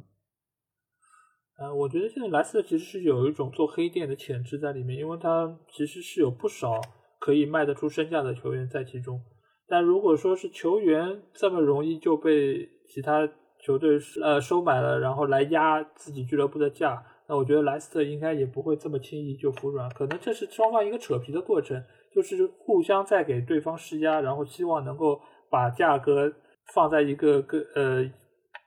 [1.58, 6.80] 呃，我觉得现在莱斯特其实是有一种做黑店的潜质在里面，因为他其实是有不少
[7.18, 9.18] 可以卖得出身价的球员在其中。
[9.66, 13.26] 但如果说是球员这么容易就被其他
[13.58, 19.88] 球队呃收买了，然后来压自己俱乐部的价，那我觉得莱斯特应该也不会这么轻易就服软。
[19.90, 21.82] 可能这是双方一个扯皮的过程，
[22.14, 25.20] 就是互相在给对方施压，然后希望能够
[25.50, 26.32] 把价格
[26.74, 28.10] 放在一个个呃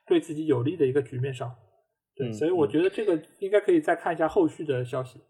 [0.06, 1.54] 对自己有利的一个局面上。
[2.16, 5.20] 对，所以我觉得这个应该可以再看一下后续的消息。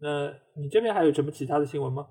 [0.00, 2.06] 那你这边还有什么其他的新闻吗？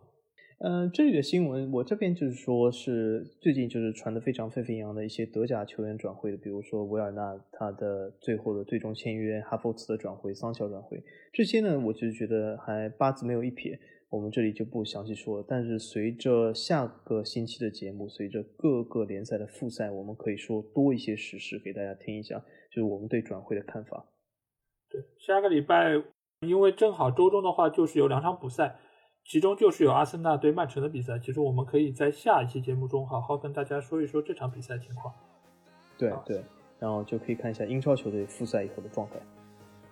[0.62, 11.02] 嗯，这里的新闻，我这边就是说，是最近就是传的非常沸沸扬扬的一些德甲球员转会的，比如说维尔纳他的最后的最终签约，哈弗茨的转会，桑乔转会，
[11.32, 15.46] 这些呢，我就觉得还八字没有一撇，我们这里就不详细说了。
[15.48, 22.40] 但是随着下个星期的节目，随着各个联赛的复赛，我们可以说多一些实事给大家听一下，
[22.72, 24.06] 就是我们对转会的看法。
[24.90, 26.02] 对，下个礼拜，
[26.42, 28.80] 因为正好周中的话就是有两场补赛。
[29.26, 35.14] 其中就是有阿森纳对曼城的比赛，其实我们可以在下一期节目中好好跟大家说一说这场比赛情况。
[36.00, 36.44] 对对，
[36.80, 39.18] 然后就可以看一下英超球队复赛以后的状态。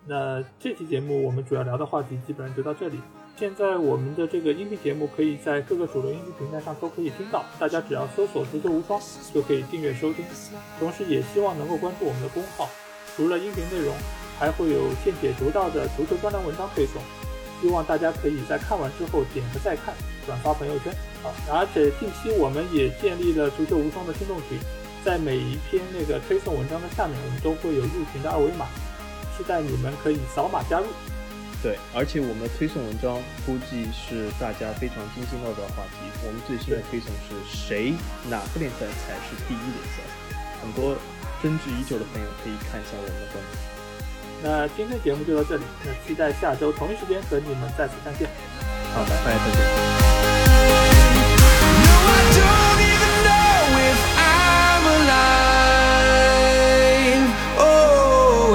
[0.08, 2.98] 那这期节目我们主要聊的话题基本上就到这里。
[3.38, 9.00] 现在我们的这个音频节目可以在各个主流音频平台上都可以听到，大家只要搜索“足球无双”
[9.32, 10.24] 就可以订阅收听。
[10.80, 12.68] 同时也希望能够关注我们的公号，
[13.14, 13.94] 除了音频内容，
[14.40, 17.00] 还会有见解独到的足球专栏文章推送。
[17.62, 19.94] 希望大家可以在看完之后点个再看，
[20.26, 20.92] 转发朋友圈。
[21.22, 24.58] 好，而且近期我们也建立了足球无双的听众群，
[25.04, 28.66] 在每一篇那个推送文章的下面，我们都会有入群的二维码，
[29.36, 30.86] 期待你们可以扫码加入。
[31.60, 36.06] 对，而且我们的推送文章估计是大家非常津津乐道的话题。
[36.22, 37.94] 我们最新的推送是谁
[38.30, 40.06] 哪个联赛才是第一联赛？
[40.62, 40.94] 很多
[41.42, 43.42] 争执已久的朋友可以看一下我们的文章。
[44.40, 48.28] 那今天节目就到这里，那期待下周同一时间和你们再次相见。
[48.94, 50.37] 好，的拜拜，再见。